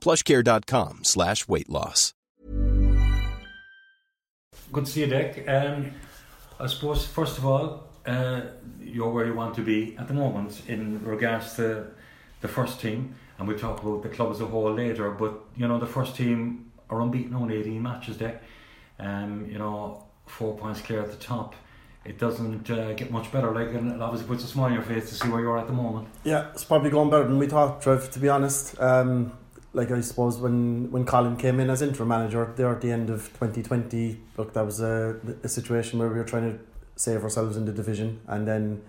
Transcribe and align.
plushcare.com 0.00 1.00
slash 1.04 1.46
weight 1.48 1.68
loss. 1.68 2.14
Good 4.72 4.86
to 4.86 4.90
see 4.90 5.00
you, 5.00 5.06
Dick. 5.06 5.44
Um, 5.48 5.92
I 6.58 6.66
suppose, 6.66 7.06
first 7.06 7.38
of 7.38 7.46
all, 7.46 7.88
uh, 8.06 8.42
you're 8.80 9.10
where 9.10 9.26
you 9.26 9.34
want 9.34 9.54
to 9.56 9.62
be 9.62 9.96
at 9.98 10.08
the 10.08 10.14
moment 10.14 10.62
in 10.68 11.04
regards 11.04 11.54
to 11.56 11.86
the 12.40 12.48
first 12.48 12.80
team, 12.80 13.14
and 13.38 13.48
we'll 13.48 13.58
talk 13.58 13.82
about 13.82 14.02
the 14.02 14.08
club 14.08 14.30
as 14.30 14.40
a 14.40 14.46
whole 14.46 14.72
later, 14.72 15.10
but, 15.10 15.40
you 15.56 15.66
know, 15.66 15.78
the 15.78 15.86
first 15.86 16.16
team 16.16 16.70
are 16.88 17.00
unbeaten 17.00 17.34
on 17.34 17.50
18 17.50 17.82
matches, 17.82 18.16
Dick. 18.16 18.40
Um, 18.98 19.48
you 19.50 19.58
know, 19.58 20.06
four 20.26 20.56
points 20.56 20.80
clear 20.80 21.00
at 21.00 21.10
the 21.10 21.16
top 21.16 21.54
it 22.04 22.18
doesn't 22.18 22.70
uh, 22.70 22.92
get 22.94 23.10
much 23.10 23.30
better. 23.30 23.52
Like, 23.52 23.74
and 23.74 23.92
it 23.92 24.00
obviously 24.00 24.26
puts 24.26 24.44
a 24.44 24.46
smile 24.46 24.66
on 24.66 24.72
your 24.72 24.82
face 24.82 25.08
to 25.10 25.14
see 25.14 25.28
where 25.28 25.40
you 25.40 25.50
are 25.50 25.58
at 25.58 25.66
the 25.66 25.72
moment. 25.72 26.08
Yeah, 26.24 26.50
it's 26.52 26.64
probably 26.64 26.90
going 26.90 27.10
better 27.10 27.24
than 27.24 27.38
we 27.38 27.46
thought, 27.46 27.82
Trev. 27.82 28.10
To 28.10 28.18
be 28.18 28.28
honest, 28.28 28.80
um, 28.80 29.32
like 29.72 29.90
I 29.90 30.00
suppose 30.00 30.38
when 30.38 30.90
when 30.90 31.04
Colin 31.04 31.36
came 31.36 31.60
in 31.60 31.70
as 31.70 31.82
interim 31.82 32.08
manager 32.08 32.52
there 32.56 32.70
at 32.70 32.80
the 32.80 32.90
end 32.90 33.10
of 33.10 33.32
twenty 33.36 33.62
twenty, 33.62 34.20
look, 34.36 34.52
that 34.54 34.64
was 34.64 34.80
a, 34.80 35.16
a 35.42 35.48
situation 35.48 35.98
where 35.98 36.08
we 36.08 36.18
were 36.18 36.24
trying 36.24 36.52
to 36.52 36.58
save 36.96 37.22
ourselves 37.22 37.56
in 37.56 37.64
the 37.66 37.72
division, 37.72 38.20
and 38.26 38.46
then 38.46 38.82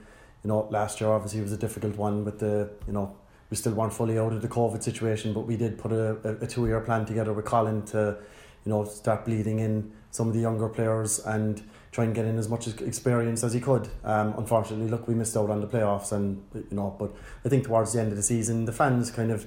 you 0.44 0.48
know 0.48 0.68
last 0.72 1.00
year 1.00 1.12
obviously 1.12 1.42
was 1.42 1.52
a 1.52 1.58
difficult 1.58 1.96
one 1.98 2.26
with 2.26 2.40
the 2.40 2.70
you 2.88 2.94
know 2.94 3.16
we 3.50 3.58
still 3.58 3.74
weren't 3.74 3.94
fully 3.94 4.18
out 4.18 4.34
of 4.34 4.42
the 4.42 4.48
COVID 4.48 4.82
situation, 4.82 5.34
but 5.34 5.42
we 5.42 5.58
did 5.58 5.78
put 5.78 5.92
a, 5.92 6.18
a, 6.24 6.46
a 6.46 6.48
two 6.48 6.66
year 6.66 6.80
plan 6.80 7.06
together 7.06 7.34
with 7.34 7.46
Colin 7.46 7.84
to 7.88 8.18
you 8.66 8.70
know 8.70 8.84
start 8.86 9.26
bleeding 9.26 9.60
in 9.60 9.92
some 10.10 10.28
of 10.28 10.34
the 10.34 10.40
younger 10.40 10.68
players 10.68 11.20
and 11.20 11.62
try 11.92 12.06
and 12.06 12.16
get 12.16 12.26
in 12.26 12.38
as 12.38 12.48
much 12.48 12.68
experience 12.68 13.44
as 13.44 13.54
he 13.54 13.60
could. 13.60 13.90
Um, 14.04 14.34
unfortunately, 14.38 14.90
look, 14.90 15.08
we 15.08 15.14
missed 15.14 15.36
out 15.36 15.50
on 15.50 15.62
the 15.62 15.68
playoffs, 15.68 16.12
and 16.12 16.44
you 16.56 16.66
know, 16.72 16.96
but 16.98 17.14
I 17.46 17.50
think 17.50 17.66
towards 17.66 17.94
the 17.94 18.00
end 18.00 18.10
of 18.10 18.18
the 18.18 18.24
season, 18.24 18.66
the 18.66 18.72
fans 18.72 19.12
kind 19.12 19.32
of 19.32 19.46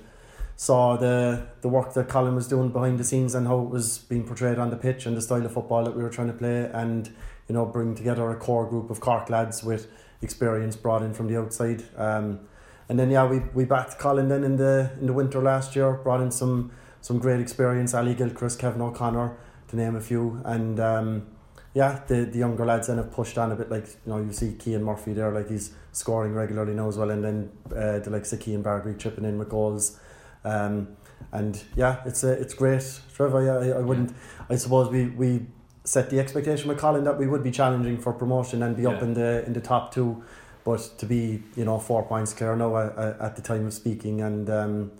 saw 0.57 0.97
the 0.97 1.47
the 1.63 1.69
work 1.69 1.95
that 1.95 2.09
Colin 2.09 2.35
was 2.35 2.49
doing 2.49 2.71
behind 2.71 2.99
the 2.99 3.05
scenes 3.05 3.35
and 3.35 3.47
how 3.47 3.61
it 3.61 3.71
was 3.71 3.99
being 3.99 4.25
portrayed 4.25 4.59
on 4.59 4.71
the 4.71 4.77
pitch 4.77 5.07
and 5.07 5.17
the 5.17 5.21
style 5.21 5.45
of 5.45 5.53
football 5.53 5.85
that 5.85 5.97
we 5.97 6.03
were 6.03 6.11
trying 6.11 6.29
to 6.29 6.35
play, 6.35 6.71
and 6.73 7.09
you 7.49 7.55
know, 7.55 7.67
bring 7.67 7.95
together 7.95 8.31
a 8.31 8.37
core 8.37 8.67
group 8.67 8.91
of 8.91 9.01
Cork 9.01 9.29
lads 9.31 9.63
with 9.63 9.89
experience 10.23 10.77
brought 10.77 11.03
in 11.03 11.13
from 11.13 11.29
the 11.29 11.39
outside. 11.39 11.85
Um, 11.97 12.41
and 12.89 12.98
then 12.98 13.11
yeah, 13.11 13.27
we 13.27 13.41
we 13.55 13.64
backed 13.64 13.98
Colin 13.98 14.29
then 14.29 14.45
in 14.45 14.57
the 14.57 14.93
in 15.01 15.07
the 15.07 15.13
winter 15.13 15.43
last 15.43 15.75
year, 15.75 15.93
brought 15.93 16.20
in 16.20 16.31
some 16.31 16.70
some 17.01 17.19
great 17.19 17.41
experience, 17.41 17.95
Ali 17.95 18.14
Gilchrist, 18.14 18.59
Kevin 18.59 18.81
O'Connor, 18.81 19.37
to 19.69 19.77
name 19.77 19.97
a 19.97 20.01
few, 20.01 20.41
and. 20.45 20.81
Um, 20.81 21.27
yeah, 21.75 22.03
the, 22.07 22.25
the 22.25 22.39
younger 22.39 22.64
lads 22.64 22.87
then 22.87 22.98
have 22.98 23.11
pushed 23.11 23.37
on 23.37 23.51
a 23.51 23.57
bit. 23.57 23.69
Like 23.69 23.87
you 24.07 24.13
know, 24.13 24.19
you 24.19 24.33
see 24.33 24.57
Cian 24.63 24.85
Murphy 24.85 25.13
there, 25.13 25.33
like 25.33 25.48
he's 25.48 25.73
scoring 25.91 26.33
regularly 26.33 26.73
now 26.73 26.89
as 26.89 26.97
well, 26.97 27.11
and 27.11 27.25
then 27.25 27.51
uh, 27.77 27.98
the 27.98 28.11
likes 28.11 28.33
of 28.33 28.41
Cian 28.41 28.63
Bargary 28.63 28.95
chipping 28.95 29.25
in 29.25 29.39
with 29.39 29.48
goals. 29.48 29.98
Um, 30.45 30.97
and 31.33 31.63
yeah, 31.75 32.01
it's 32.07 32.23
a, 32.23 32.33
it's 32.33 32.55
great, 32.55 33.01
Trevor. 33.15 33.45
Yeah, 33.45 33.75
I, 33.75 33.79
I 33.79 33.83
wouldn't. 33.83 34.11
Yeah. 34.11 34.47
I 34.51 34.57
suppose 34.57 34.91
we, 34.91 35.07
we 35.07 35.47
set 35.85 36.11
the 36.11 36.21
expectation 36.21 36.69
with 36.69 36.79
Colin 36.79 37.05
that 37.05 37.19
we 37.19 37.27
would 37.27 37.43
be 37.43 37.51
challenging 37.51 37.99
for 37.99 38.13
promotion 38.13 38.63
and 38.63 38.77
be 38.77 38.83
yeah. 38.83 38.91
up 38.91 39.03
in 39.03 39.15
the 39.15 39.45
in 39.47 39.53
the 39.53 39.61
top 39.61 39.93
two, 39.93 40.23
but 40.65 40.81
to 40.99 41.07
be 41.07 41.43
you 41.57 41.65
know 41.65 41.79
four 41.79 42.05
points 42.05 42.33
clear 42.33 42.55
now 42.57 42.75
uh, 42.75 43.17
at 43.21 43.37
the 43.37 43.43
time 43.43 43.67
of 43.67 43.75
speaking, 43.75 44.21
and 44.21 44.49
um, 44.49 44.93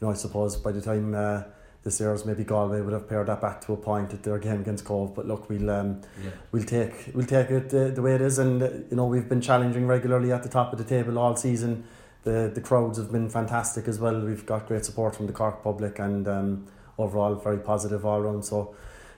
you 0.00 0.06
know 0.06 0.10
I 0.10 0.14
suppose 0.14 0.56
by 0.56 0.72
the 0.72 0.80
time. 0.80 1.14
Uh, 1.14 1.42
this 1.84 1.98
year's 1.98 2.24
maybe 2.24 2.44
Galway 2.44 2.80
would 2.80 2.92
have 2.92 3.08
pared 3.08 3.26
that 3.26 3.40
back 3.40 3.60
to 3.62 3.72
a 3.72 3.76
point 3.76 4.12
at 4.12 4.22
their 4.22 4.38
game 4.38 4.60
against 4.60 4.84
Cobh. 4.84 5.14
But 5.16 5.26
look, 5.26 5.48
we'll 5.48 5.68
um, 5.68 6.00
yeah. 6.22 6.30
we'll 6.52 6.62
take 6.62 7.10
we'll 7.12 7.26
take 7.26 7.50
it 7.50 7.70
the, 7.70 7.90
the 7.90 8.00
way 8.00 8.14
it 8.14 8.20
is, 8.20 8.38
and 8.38 8.62
uh, 8.62 8.68
you 8.88 8.96
know 8.96 9.06
we've 9.06 9.28
been 9.28 9.40
challenging 9.40 9.88
regularly 9.88 10.30
at 10.30 10.44
the 10.44 10.48
top 10.48 10.72
of 10.72 10.78
the 10.78 10.84
table 10.84 11.18
all 11.18 11.34
season. 11.34 11.84
The 12.24 12.50
the 12.54 12.60
crowds 12.60 12.98
have 12.98 13.10
been 13.10 13.28
fantastic 13.28 13.88
as 13.88 13.98
well. 13.98 14.20
We've 14.20 14.46
got 14.46 14.68
great 14.68 14.84
support 14.84 15.16
from 15.16 15.26
the 15.26 15.32
Cork 15.32 15.62
public, 15.62 15.98
and 15.98 16.28
um, 16.28 16.66
overall 16.98 17.34
very 17.34 17.58
positive 17.58 18.06
all 18.06 18.20
round. 18.20 18.44
So 18.44 18.74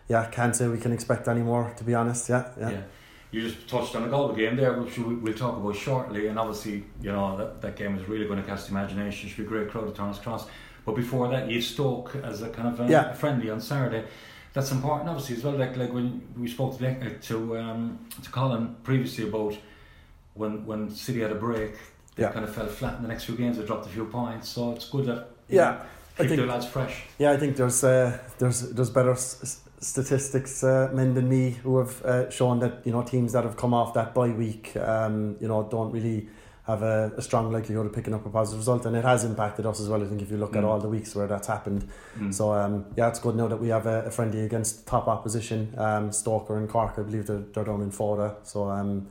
yeah, 0.08 0.26
can't 0.30 0.54
say 0.54 0.68
we 0.68 0.78
can 0.78 0.92
expect 0.92 1.28
any 1.28 1.42
more. 1.42 1.72
To 1.76 1.84
be 1.84 1.94
honest, 1.94 2.28
yeah, 2.28 2.50
yeah. 2.58 2.70
yeah. 2.70 2.82
You 3.30 3.40
just 3.40 3.68
touched 3.68 3.96
on 3.96 4.02
the 4.02 4.08
Galway 4.08 4.36
game 4.36 4.56
there, 4.56 4.72
which 4.80 4.96
we'll 4.96 5.34
talk 5.34 5.56
about 5.56 5.74
shortly. 5.74 6.28
And 6.28 6.38
obviously, 6.38 6.84
you 7.02 7.10
know 7.10 7.36
that, 7.36 7.60
that 7.62 7.76
game 7.76 7.98
is 7.98 8.08
really 8.08 8.26
going 8.26 8.40
to 8.40 8.46
catch 8.46 8.66
the 8.66 8.70
imagination. 8.70 9.28
It 9.28 9.32
should 9.32 9.38
be 9.38 9.44
a 9.44 9.48
great 9.48 9.70
crowd 9.70 9.88
at 9.88 9.94
Turner's 9.96 10.18
Cross. 10.18 10.46
But 10.84 10.94
before 10.94 11.28
that, 11.28 11.50
you 11.50 11.60
Stoke 11.60 12.14
as 12.22 12.42
a 12.42 12.50
kind 12.50 12.68
of 12.68 12.80
a, 12.80 12.90
yeah. 12.90 13.12
friendly 13.12 13.50
on 13.50 13.60
Saturday. 13.60 14.04
That's 14.52 14.70
important, 14.70 15.08
obviously, 15.08 15.36
as 15.36 15.44
well. 15.44 15.54
Like 15.54 15.76
like 15.76 15.92
when 15.92 16.22
we 16.38 16.48
spoke 16.48 16.78
to 16.78 16.86
uh, 16.88 17.10
to 17.22 17.58
um, 17.58 18.06
to 18.22 18.30
Colin 18.30 18.76
previously 18.84 19.24
about 19.24 19.58
when 20.34 20.64
when 20.64 20.90
City 20.90 21.20
had 21.20 21.32
a 21.32 21.34
break, 21.34 21.74
they 22.14 22.22
yeah. 22.22 22.32
kind 22.32 22.44
of 22.44 22.54
fell 22.54 22.66
flat 22.66 22.96
in 22.96 23.02
the 23.02 23.08
next 23.08 23.24
few 23.24 23.36
games. 23.36 23.58
They 23.58 23.64
dropped 23.64 23.86
a 23.86 23.90
few 23.90 24.04
points, 24.06 24.48
so 24.48 24.72
it's 24.72 24.88
good 24.88 25.06
that 25.06 25.28
yeah. 25.48 25.82
Keep 26.16 26.26
I 26.26 26.28
think, 26.28 26.40
the 26.42 26.46
lads 26.46 26.66
fresh. 26.66 27.02
Yeah, 27.18 27.32
I 27.32 27.36
think 27.36 27.56
there's 27.56 27.82
uh, 27.82 28.18
there's 28.38 28.70
there's 28.70 28.90
better 28.90 29.12
s- 29.12 29.60
statistics 29.80 30.62
uh, 30.62 30.90
men 30.92 31.14
than 31.14 31.28
me 31.28 31.50
who 31.50 31.78
have 31.78 32.02
uh, 32.04 32.30
shown 32.30 32.60
that 32.60 32.82
you 32.84 32.92
know 32.92 33.02
teams 33.02 33.32
that 33.32 33.42
have 33.42 33.56
come 33.56 33.74
off 33.74 33.94
that 33.94 34.14
bye 34.14 34.28
week, 34.28 34.76
um, 34.76 35.36
you 35.40 35.48
know, 35.48 35.64
don't 35.64 35.90
really 35.90 36.28
have 36.66 36.82
a, 36.82 37.12
a, 37.18 37.20
strong 37.20 37.52
likelihood 37.52 37.84
of 37.84 37.92
picking 37.92 38.14
up 38.14 38.24
a 38.24 38.30
positive 38.30 38.58
result, 38.58 38.86
and 38.86 38.96
it 38.96 39.04
has 39.04 39.24
impacted 39.24 39.66
us 39.66 39.80
as 39.80 39.88
well. 39.88 40.02
I 40.02 40.06
think 40.06 40.22
if 40.22 40.30
you 40.30 40.38
look 40.38 40.52
mm. 40.52 40.58
at 40.58 40.64
all 40.64 40.78
the 40.78 40.88
weeks 40.88 41.14
where 41.14 41.26
that's 41.26 41.46
happened, 41.46 41.86
mm. 42.16 42.32
so 42.32 42.52
um, 42.52 42.86
yeah, 42.96 43.08
it's 43.08 43.18
good 43.18 43.36
now 43.36 43.48
that 43.48 43.58
we 43.58 43.68
have 43.68 43.86
a, 43.86 44.04
a 44.04 44.10
friendly 44.10 44.44
against 44.44 44.86
top 44.86 45.08
opposition, 45.08 45.74
um, 45.76 46.10
Stoker 46.10 46.56
and 46.56 46.68
Cork. 46.68 46.94
I 46.96 47.02
believe 47.02 47.26
they're, 47.26 47.44
they're 47.52 47.64
down 47.64 47.82
in 47.82 47.90
Fota, 47.90 48.36
so 48.44 48.70
um, 48.70 49.08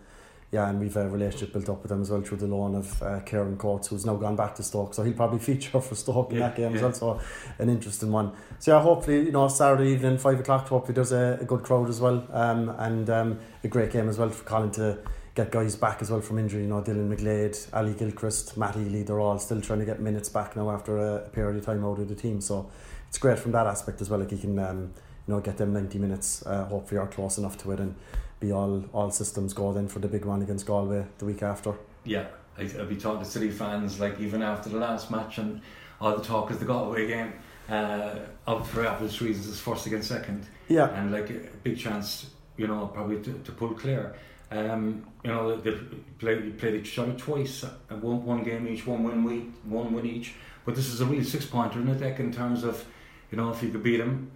yeah, 0.54 0.70
and 0.70 0.80
we've 0.80 0.96
a 0.96 1.10
relationship 1.10 1.52
built 1.52 1.68
up 1.68 1.82
with 1.82 1.90
them 1.90 2.04
as 2.04 2.12
well 2.12 2.22
through 2.22 2.38
the 2.38 2.46
loan 2.46 2.76
of 2.76 3.02
uh, 3.02 3.20
Kieran 3.22 3.58
Coates, 3.58 3.88
who's 3.88 4.06
now 4.06 4.16
gone 4.16 4.36
back 4.36 4.54
to 4.56 4.64
Stoke, 4.64 4.94
so 4.94 5.02
he'll 5.02 5.14
probably 5.14 5.40
feature 5.54 5.82
for 5.82 5.96
Stoke 5.96 6.30
yeah, 6.30 6.36
in 6.36 6.40
that 6.42 6.56
game 6.56 6.70
yeah. 6.76 6.86
as 6.86 7.02
well. 7.02 7.20
So 7.20 7.22
an 7.58 7.70
interesting 7.70 8.12
one. 8.12 8.34
So 8.60 8.76
yeah, 8.76 8.82
hopefully 8.84 9.26
you 9.26 9.32
know 9.32 9.48
Saturday 9.48 9.90
evening 9.90 10.20
five 10.20 10.40
o'clock. 10.40 10.68
Hopefully 10.68 10.94
there's 10.94 11.12
a, 11.12 11.40
a 11.42 11.46
good 11.46 11.64
crowd 11.64 11.90
as 11.90 12.00
well, 12.00 12.28
um, 12.32 12.70
and 12.70 13.10
um, 13.10 13.40
a 13.64 13.68
great 13.68 13.92
game 13.92 14.08
as 14.08 14.20
well 14.20 14.30
for 14.30 14.44
Colin 14.44 14.70
to 14.74 15.00
get 15.34 15.52
guys 15.52 15.76
back 15.76 16.04
as 16.04 16.12
well 16.12 16.22
from 16.22 16.38
injury. 16.38 16.62
You 16.62 16.70
know, 16.70 16.84
Dylan 16.84 17.10
McGlade, 17.12 17.68
Ali 17.74 17.96
Gilchrist, 17.96 18.56
Matt 18.56 18.76
Healy, 18.76 19.02
they're 19.02 19.20
all 19.20 19.40
still 19.40 19.60
trying 19.60 19.80
to 19.80 19.86
get 19.86 20.00
minutes 20.00 20.30
back 20.30 20.56
now 20.56 20.70
after 20.70 20.98
a, 21.00 21.16
a 21.16 21.30
period 21.30 21.58
of 21.58 21.66
time 21.66 21.84
out 21.84 21.98
of 21.98 22.08
the 22.08 22.16
team. 22.16 22.40
So 22.42 22.70
it's 23.10 23.18
great 23.18 23.40
from 23.40 23.54
that 23.54 23.66
aspect 23.66 24.02
as 24.02 24.10
well. 24.12 24.20
Like 24.20 24.30
he 24.30 24.38
can, 24.38 24.60
um, 24.60 24.94
you 25.28 25.34
know, 25.34 25.40
get 25.40 25.58
them 25.58 25.74
90 25.74 25.98
minutes. 25.98 26.46
Uh, 26.46 26.66
hopefully, 26.66 27.00
are 27.00 27.08
close 27.08 27.40
enough 27.40 27.58
to 27.60 27.72
it 27.72 27.80
and 27.80 27.96
be 28.44 28.52
all 28.52 28.84
all 28.94 29.10
systems 29.12 29.54
go 29.54 29.74
then 29.74 29.88
for 29.88 30.00
the 30.00 30.08
big 30.08 30.26
one 30.26 30.42
against 30.42 30.66
Galway 30.66 31.06
the 31.18 31.26
week 31.26 31.42
after. 31.42 31.74
Yeah, 32.04 32.28
I, 32.58 32.70
I'll 32.78 32.86
be 32.86 32.98
talking 32.98 33.24
to 33.24 33.30
City 33.30 33.50
fans 33.50 34.00
like 34.00 34.20
even 34.20 34.42
after 34.42 34.70
the 34.70 34.78
last 34.78 35.10
match 35.10 35.38
and 35.38 35.62
all 36.02 36.16
the 36.18 36.24
talk 36.24 36.52
is 36.52 36.60
the 36.60 36.66
Galway 36.66 37.08
game. 37.08 37.34
Uh, 37.70 38.16
of 38.46 38.70
for 38.70 38.86
obvious 38.86 39.22
reasons, 39.22 39.48
is 39.48 39.60
first 39.60 39.88
against 39.88 40.10
second. 40.10 40.46
Yeah, 40.68 40.90
and 40.90 41.14
like 41.14 41.30
a 41.30 41.40
big 41.64 41.78
chance, 41.80 42.30
you 42.58 42.68
know, 42.68 42.88
probably 42.88 43.22
to, 43.24 43.34
to 43.46 43.52
pull 43.54 43.74
clear. 43.74 44.14
Um, 44.52 45.06
you 45.24 45.32
know, 45.32 45.56
they 45.56 45.72
played, 46.20 46.60
played 46.60 46.76
each 46.76 47.00
other 47.00 47.14
twice, 47.14 47.64
uh, 47.64 47.96
one, 47.96 48.24
one 48.24 48.44
game 48.44 48.68
each, 48.68 48.86
one 48.86 49.04
win 49.04 49.24
week, 49.24 49.50
one 49.64 49.94
win 49.94 50.06
each. 50.06 50.34
But 50.66 50.76
this 50.76 50.88
is 50.94 51.02
a 51.02 51.06
real 51.06 51.24
six 51.24 51.46
pointer 51.46 51.80
in 51.80 51.88
it, 51.88 52.20
in 52.20 52.32
terms 52.32 52.64
of, 52.64 52.86
you 53.32 53.38
know, 53.38 53.50
if 53.50 53.64
you 53.64 53.70
could 53.70 53.82
beat 53.82 53.98
them, 53.98 54.30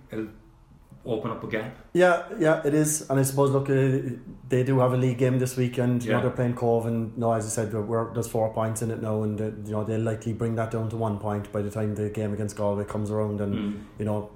open 1.07 1.31
up 1.31 1.43
again. 1.43 1.71
Yeah, 1.93 2.23
yeah, 2.39 2.61
it 2.65 2.73
is, 2.73 3.09
and 3.09 3.19
I 3.19 3.23
suppose 3.23 3.51
look, 3.51 3.69
uh, 3.69 4.15
they 4.49 4.63
do 4.63 4.79
have 4.79 4.93
a 4.93 4.97
league 4.97 5.17
game 5.17 5.39
this 5.39 5.55
weekend. 5.55 6.03
You 6.03 6.11
yeah. 6.11 6.17
know, 6.17 6.23
they're 6.23 6.31
playing 6.31 6.55
Cobh, 6.55 6.85
and 6.85 7.13
you 7.13 7.19
know, 7.19 7.31
as 7.33 7.45
I 7.45 7.49
said, 7.49 7.73
we're, 7.73 8.13
there's 8.13 8.27
four 8.27 8.53
points 8.53 8.81
in 8.81 8.91
it 8.91 9.01
now, 9.01 9.23
and 9.23 9.39
uh, 9.39 9.45
you 9.45 9.71
know 9.71 9.83
they'll 9.83 10.01
likely 10.01 10.33
bring 10.33 10.55
that 10.55 10.71
down 10.71 10.89
to 10.89 10.97
one 10.97 11.17
point 11.19 11.51
by 11.51 11.61
the 11.61 11.71
time 11.71 11.95
the 11.95 12.09
game 12.09 12.33
against 12.33 12.55
Galway 12.55 12.85
comes 12.85 13.09
around, 13.09 13.41
and 13.41 13.55
mm. 13.55 13.83
you 13.99 14.05
know, 14.05 14.29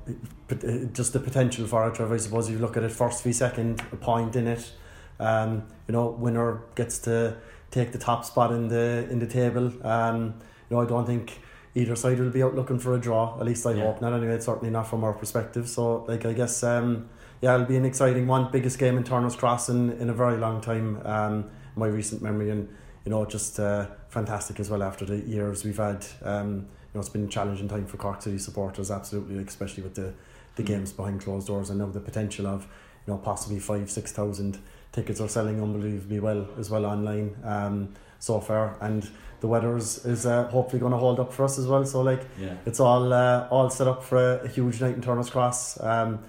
uh, 0.50 0.56
just 0.94 1.14
the 1.14 1.20
potential 1.20 1.68
for 1.68 1.88
it. 1.88 1.96
Trevor, 1.96 2.16
I 2.16 2.18
suppose 2.18 2.48
if 2.48 2.54
you 2.54 2.60
look 2.60 2.78
at 2.78 2.84
it, 2.84 2.92
first 2.92 3.24
v 3.24 3.32
second, 3.32 3.82
a 3.92 3.98
point 3.98 4.36
in 4.36 4.48
it. 4.48 4.72
Um, 5.20 5.68
you 5.88 5.92
know, 5.94 6.10
winner 6.10 6.62
gets 6.76 6.98
to 7.00 7.38
take 7.70 7.92
the 7.92 7.98
top 7.98 8.26
spot 8.26 8.52
in 8.52 8.68
the 8.68 9.08
in 9.10 9.20
the 9.20 9.28
table. 9.28 9.72
Um, 9.86 10.36
you 10.70 10.76
know, 10.76 10.82
I 10.82 10.86
don't 10.86 11.06
think 11.06 11.40
either 11.76 11.96
side 11.96 12.20
will 12.20 12.30
be 12.30 12.44
out 12.44 12.56
looking 12.56 12.80
for 12.80 12.94
a 12.94 13.00
draw. 13.00 13.40
At 13.40 13.46
least 13.46 13.66
I 13.66 13.74
yeah. 13.74 13.84
hope 13.84 14.02
not. 14.02 14.14
Anyway, 14.14 14.34
it's 14.34 14.46
certainly 14.46 14.72
not 14.72 14.88
from 14.88 15.04
our 15.04 15.14
perspective. 15.14 15.70
So, 15.70 16.04
like, 16.06 16.26
I 16.26 16.34
guess, 16.34 16.64
um, 16.64 17.10
yeah, 17.42 17.56
it'll 17.56 17.66
be 17.66 17.78
an 17.78 17.86
exciting 17.86 18.28
one. 18.28 18.52
Biggest 18.52 18.78
game 18.78 18.98
in 18.98 19.04
Turner's 19.04 19.36
Cross 19.36 19.70
in, 19.70 19.92
in 19.94 20.10
a 20.10 20.14
very 20.14 20.38
long 20.38 20.62
time. 20.62 21.02
Um, 21.06 21.52
my 21.76 21.88
recent 21.88 22.22
memory 22.22 22.50
and 22.50 22.68
you 23.06 23.12
know 23.12 23.26
just 23.26 23.60
uh, 23.60 23.88
fantastic 24.10 24.60
as 24.60 24.70
well 24.70 24.84
after 24.84 25.06
the 25.06 25.18
years 25.18 25.64
we've 25.64 25.78
had. 25.78 26.06
Um, 26.24 26.56
you 26.58 26.96
know, 26.98 27.00
it's 27.00 27.10
been 27.10 27.26
a 27.26 27.28
challenging 27.28 27.70
time 27.70 27.86
for 27.86 27.98
Cork 27.98 28.22
City 28.22 28.38
supporters, 28.38 28.92
absolutely, 28.92 29.36
like, 29.36 29.48
especially 29.48 29.84
with 29.84 29.96
the 29.96 30.14
the 30.56 30.64
mm. 30.64 30.68
games 30.68 30.92
behind 30.92 31.22
closed 31.22 31.48
doors. 31.48 31.70
and 31.70 31.80
know 31.80 31.90
the 31.90 32.00
potential 32.00 32.48
of 32.48 32.68
you 33.08 33.14
know 33.14 33.18
possibly 33.18 33.60
five, 33.60 33.90
six 33.90 34.12
thousand 34.12 34.60
tickets 34.92 35.22
are 35.22 35.30
selling 35.30 35.62
unbelievably 35.62 36.20
well 36.20 36.48
as 36.58 36.70
well 36.70 36.86
online 36.86 37.36
um, 37.44 37.94
so 38.20 38.40
far 38.40 38.78
and 38.82 39.10
the 39.42 39.48
weather 39.48 39.76
is, 39.76 40.06
is 40.06 40.26
uh, 40.26 40.48
hopefully 40.50 40.80
going 40.80 40.92
to 40.92 40.98
hold 40.98 41.20
up 41.20 41.34
for 41.34 41.44
us 41.44 41.58
as 41.58 41.68
well. 41.68 41.84
So 41.84 42.02
like, 42.02 42.22
yeah. 42.40 42.56
it's 42.66 42.80
all 42.80 43.12
uh, 43.12 43.48
all 43.50 43.70
set 43.70 43.88
up 43.88 44.04
for 44.04 44.18
a, 44.18 44.46
a 44.46 44.48
huge 44.48 44.80
night 44.80 44.96
in 44.96 45.02
Turner's 45.02 45.30
Cross. 45.30 45.82
Um, 45.82 46.20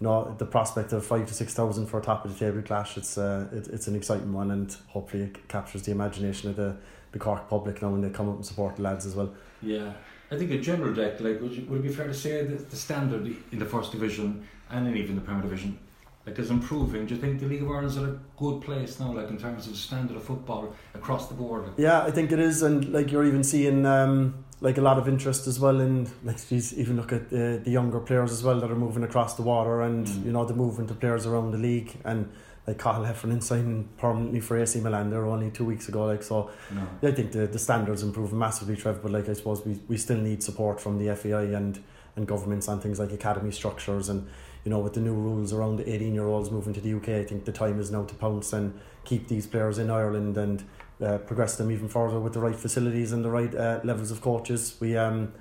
you 0.00 0.06
know, 0.06 0.34
the 0.36 0.44
prospect 0.44 0.92
of 0.92 1.06
five 1.06 1.26
to 1.26 1.32
six 1.32 1.54
thousand 1.54 1.86
for 1.86 2.00
a 2.00 2.02
top 2.02 2.24
of 2.24 2.32
the 2.36 2.38
table 2.44 2.60
clash. 2.62 2.98
It's 2.98 3.16
uh, 3.16 3.48
it, 3.52 3.68
it's 3.68 3.86
an 3.86 3.94
exciting 3.94 4.32
one, 4.32 4.50
and 4.50 4.76
hopefully 4.88 5.22
it 5.22 5.48
captures 5.48 5.82
the 5.82 5.92
imagination 5.92 6.50
of 6.50 6.56
the 6.56 6.76
the 7.12 7.18
Cork 7.20 7.48
public 7.48 7.80
now 7.80 7.90
when 7.90 8.02
they 8.02 8.10
come 8.10 8.28
up 8.28 8.34
and 8.34 8.44
support 8.44 8.76
the 8.76 8.82
lads 8.82 9.06
as 9.06 9.14
well. 9.14 9.32
Yeah. 9.62 9.92
I 10.28 10.36
think 10.36 10.50
a 10.50 10.58
general 10.58 10.92
Dec, 10.92 11.20
like 11.20 11.40
would, 11.40 11.52
you, 11.52 11.64
would 11.66 11.78
it 11.78 11.82
be 11.84 11.88
fair 11.88 12.08
to 12.08 12.14
say 12.14 12.44
that 12.44 12.68
the 12.68 12.76
standard 12.76 13.32
in 13.52 13.60
the 13.60 13.64
first 13.64 13.92
division 13.92 14.44
and 14.68 14.96
even 14.96 15.14
the 15.14 15.20
Premier 15.20 15.42
Division 15.42 15.78
like 16.26 16.38
is 16.40 16.50
improving. 16.50 17.06
Do 17.06 17.14
you 17.14 17.20
think 17.20 17.38
the 17.38 17.46
League 17.46 17.62
of 17.62 17.70
Ireland's 17.70 17.96
at 17.96 18.04
a 18.04 18.18
good 18.36 18.60
place 18.60 18.98
now, 18.98 19.12
like 19.12 19.30
in 19.30 19.38
terms 19.38 19.66
of 19.66 19.72
the 19.72 19.78
standard 19.78 20.16
of 20.16 20.24
football 20.24 20.74
across 20.92 21.28
the 21.28 21.34
board? 21.34 21.70
Yeah, 21.76 22.02
I 22.02 22.10
think 22.10 22.32
it 22.32 22.40
is, 22.40 22.62
and 22.62 22.92
like 22.92 23.12
you're 23.12 23.24
even 23.24 23.44
seeing 23.44 23.86
um, 23.86 24.44
like 24.60 24.76
a 24.76 24.80
lot 24.80 24.98
of 24.98 25.08
interest 25.08 25.46
as 25.46 25.60
well 25.60 25.80
in 25.80 26.10
like 26.24 26.44
geez, 26.48 26.76
even 26.76 26.96
look 26.96 27.12
at 27.12 27.30
the 27.30 27.60
the 27.64 27.70
younger 27.70 28.00
players 28.00 28.32
as 28.32 28.42
well 28.42 28.58
that 28.58 28.70
are 28.70 28.76
moving 28.76 29.04
across 29.04 29.34
the 29.34 29.42
water, 29.42 29.82
and 29.82 30.06
mm. 30.06 30.26
you 30.26 30.32
know 30.32 30.44
the 30.44 30.54
movement 30.54 30.90
of 30.90 30.98
players 30.98 31.26
around 31.26 31.52
the 31.52 31.58
league 31.58 31.96
and. 32.04 32.30
Like 32.68 32.78
Cathal 32.78 33.04
Heffernan 33.04 33.42
signed 33.42 33.96
permanently 33.96 34.40
for 34.40 34.58
AC 34.58 34.80
Milan 34.80 35.08
there 35.10 35.24
only 35.24 35.52
two 35.52 35.64
weeks 35.64 35.88
ago. 35.88 36.06
Like 36.06 36.24
so, 36.24 36.50
no. 36.74 37.08
I 37.08 37.12
think 37.12 37.30
the, 37.30 37.46
the 37.46 37.60
standards 37.60 38.02
improve 38.02 38.32
massively, 38.32 38.74
Trev. 38.74 39.04
But 39.04 39.12
like 39.12 39.28
I 39.28 39.34
suppose 39.34 39.64
we, 39.64 39.78
we 39.86 39.96
still 39.96 40.16
need 40.16 40.42
support 40.42 40.80
from 40.80 40.98
the 40.98 41.14
FAI 41.14 41.42
and 41.54 41.80
and 42.16 42.26
governments 42.26 42.66
on 42.66 42.80
things 42.80 42.98
like 42.98 43.12
academy 43.12 43.52
structures 43.52 44.08
and 44.08 44.26
you 44.66 44.70
know, 44.70 44.80
with 44.80 44.94
the 44.94 45.00
new 45.00 45.14
rules 45.14 45.52
around 45.52 45.76
the 45.76 45.88
18 45.88 46.12
year 46.12 46.26
olds 46.26 46.50
moving 46.50 46.74
to 46.74 46.80
the 46.80 46.92
UK, 46.92 47.08
I 47.10 47.24
think 47.24 47.44
the 47.44 47.52
time 47.52 47.78
is 47.78 47.92
now 47.92 48.02
to 48.02 48.14
pounce 48.16 48.52
and 48.52 48.76
keep 49.04 49.28
these 49.28 49.46
players 49.46 49.78
in 49.78 49.90
Ireland 49.90 50.36
and 50.36 50.64
uh, 51.00 51.18
progress 51.18 51.54
them 51.56 51.70
even 51.70 51.88
further 51.88 52.18
with 52.18 52.32
the 52.32 52.40
right 52.40 52.56
facilities 52.56 53.12
and 53.12 53.24
the 53.24 53.30
right 53.30 53.54
uh, 53.54 53.78
levels 53.84 54.10
of 54.10 54.20
coaches. 54.20 54.76
We, 54.80 54.96
um, 54.96 55.32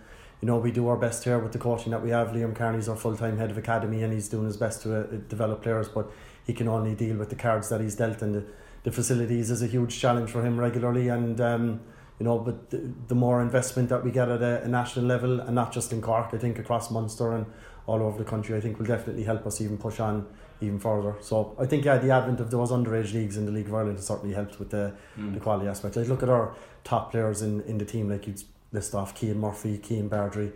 you 0.42 0.46
know, 0.46 0.58
we 0.58 0.70
do 0.70 0.88
our 0.90 0.96
best 0.96 1.24
here 1.24 1.40
with 1.40 1.54
the 1.54 1.58
coaching 1.58 1.92
that 1.92 2.04
we 2.04 2.12
have. 2.12 2.28
Liam 2.30 2.56
Kearney's 2.56 2.88
our 2.88 2.96
full 2.96 3.18
time 3.18 3.40
head 3.40 3.50
of 3.50 3.58
academy 3.58 4.04
and 4.04 4.14
he's 4.14 4.30
doing 4.30 4.46
his 4.46 4.58
best 4.58 4.84
to 4.84 4.96
uh, 4.96 5.04
develop 5.28 5.64
players, 5.64 5.90
but 5.90 6.12
he 6.46 6.54
can 6.54 6.68
only 6.68 6.94
deal 6.94 7.18
with 7.18 7.32
the 7.32 7.36
cards 7.36 7.70
that 7.70 7.82
he's 7.82 7.96
dealt, 7.96 8.22
and 8.22 8.36
the, 8.36 8.44
the 8.84 8.92
facilities 8.92 9.50
is 9.50 9.64
a 9.64 9.68
huge 9.68 10.00
challenge 10.00 10.30
for 10.30 10.46
him 10.46 10.60
regularly. 10.60 11.08
And 11.08 11.42
um, 11.42 11.80
you 12.20 12.26
know, 12.26 12.38
but 12.38 12.70
the, 12.70 12.94
the 13.08 13.16
more 13.16 13.42
investment 13.42 13.90
that 13.90 14.04
we 14.04 14.12
get 14.12 14.30
at 14.30 14.44
a, 14.44 14.62
a 14.62 14.68
national 14.68 15.06
level, 15.06 15.40
and 15.40 15.56
not 15.56 15.72
just 15.72 15.92
in 15.92 16.00
Cork, 16.00 16.30
I 16.32 16.38
think 16.38 16.60
across 16.60 16.92
Munster 16.92 17.32
and 17.32 17.48
all 17.88 18.02
over 18.02 18.18
the 18.18 18.30
country, 18.30 18.58
I 18.58 18.62
think 18.62 18.80
will 18.80 18.86
definitely 18.86 19.24
help 19.24 19.46
us 19.46 19.62
even 19.62 19.78
push 19.78 20.00
on 20.00 20.28
even 20.62 20.80
further. 20.80 21.16
So 21.22 21.56
I 21.60 21.66
think 21.66 21.86
yeah, 21.86 21.98
the 21.98 22.12
advent 22.12 22.40
of 22.40 22.50
those 22.52 22.72
underage 22.72 23.14
leagues 23.14 23.38
in 23.38 23.46
the 23.46 23.52
League 23.52 23.68
of 23.68 23.74
Ireland 23.74 23.98
has 23.98 24.08
certainly 24.08 24.34
helped 24.34 24.60
with 24.60 24.70
the, 24.70 24.94
mm. 25.18 25.34
the 25.34 25.40
quality 25.40 25.68
aspect. 25.68 25.96
Like 25.96 26.08
look 26.08 26.24
at 26.24 26.30
our 26.30 26.56
top 26.84 27.12
players 27.12 27.42
in, 27.42 27.62
in 27.62 27.78
the 27.78 27.86
team, 27.86 28.10
like 28.10 28.28
you 28.28 28.36
list 28.72 28.96
off 28.96 29.18
Cian 29.20 29.40
Murphy, 29.40 29.80
Cian 29.86 30.08
Bargary, 30.08 30.52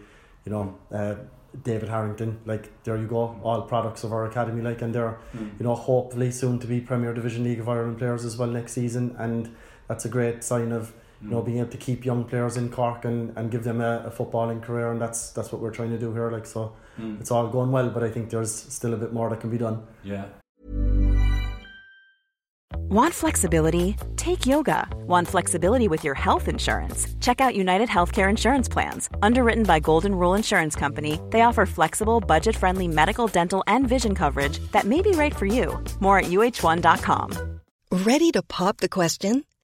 you 0.45 0.51
know, 0.51 0.77
uh, 0.91 1.15
David 1.63 1.89
Harrington, 1.89 2.39
like 2.45 2.83
there 2.83 2.97
you 2.97 3.07
go, 3.07 3.39
all 3.43 3.63
products 3.63 4.03
of 4.03 4.13
our 4.13 4.25
academy, 4.25 4.61
like 4.61 4.81
and 4.81 4.93
they're 4.93 5.17
mm. 5.35 5.59
you 5.59 5.65
know 5.65 5.75
hopefully 5.75 6.31
soon 6.31 6.59
to 6.59 6.67
be 6.67 6.79
Premier 6.79 7.13
Division 7.13 7.43
League 7.43 7.59
of 7.59 7.67
Ireland 7.67 7.97
players 7.97 8.23
as 8.23 8.37
well 8.37 8.49
next 8.49 8.73
season, 8.73 9.15
and 9.17 9.55
that's 9.87 10.05
a 10.05 10.09
great 10.09 10.43
sign 10.43 10.71
of 10.71 10.93
you 11.21 11.29
know, 11.29 11.41
being 11.41 11.59
able 11.59 11.69
to 11.69 11.77
keep 11.77 12.05
young 12.05 12.23
players 12.23 12.57
in 12.57 12.69
Cork 12.69 13.05
and, 13.05 13.37
and 13.37 13.51
give 13.51 13.63
them 13.63 13.81
a, 13.81 14.03
a 14.05 14.11
footballing 14.11 14.61
career, 14.61 14.91
and 14.91 15.01
that's 15.01 15.31
that's 15.31 15.51
what 15.51 15.61
we're 15.61 15.71
trying 15.71 15.89
to 15.91 15.97
do 15.97 16.13
here. 16.13 16.31
Like 16.31 16.45
so, 16.45 16.73
mm. 16.99 17.19
it's 17.19 17.31
all 17.31 17.47
going 17.47 17.71
well, 17.71 17.89
but 17.89 18.03
I 18.03 18.09
think 18.09 18.29
there's 18.29 18.53
still 18.53 18.93
a 18.93 18.97
bit 18.97 19.11
more 19.11 19.29
that 19.29 19.39
can 19.41 19.49
be 19.49 19.57
done. 19.57 19.83
Yeah. 20.03 20.25
Want 22.91 23.13
flexibility? 23.13 23.95
Take 24.15 24.47
yoga. 24.47 24.87
Want 25.05 25.27
flexibility 25.27 25.87
with 25.87 26.03
your 26.03 26.15
health 26.15 26.47
insurance? 26.47 27.07
Check 27.19 27.39
out 27.39 27.55
United 27.55 27.87
Healthcare 27.87 28.29
Insurance 28.29 28.67
Plans. 28.67 29.09
Underwritten 29.21 29.63
by 29.63 29.79
Golden 29.79 30.15
Rule 30.15 30.33
Insurance 30.33 30.75
Company, 30.75 31.19
they 31.29 31.41
offer 31.41 31.67
flexible, 31.67 32.19
budget 32.19 32.55
friendly 32.55 32.87
medical, 32.87 33.27
dental, 33.27 33.63
and 33.67 33.87
vision 33.87 34.15
coverage 34.15 34.57
that 34.71 34.85
may 34.85 35.03
be 35.03 35.11
right 35.11 35.35
for 35.35 35.45
you. 35.45 35.83
More 35.99 36.17
at 36.17 36.31
uhone.com. 36.31 37.59
Ready 37.91 38.31
to 38.31 38.41
pop 38.41 38.77
the 38.77 38.89
question? 38.89 39.45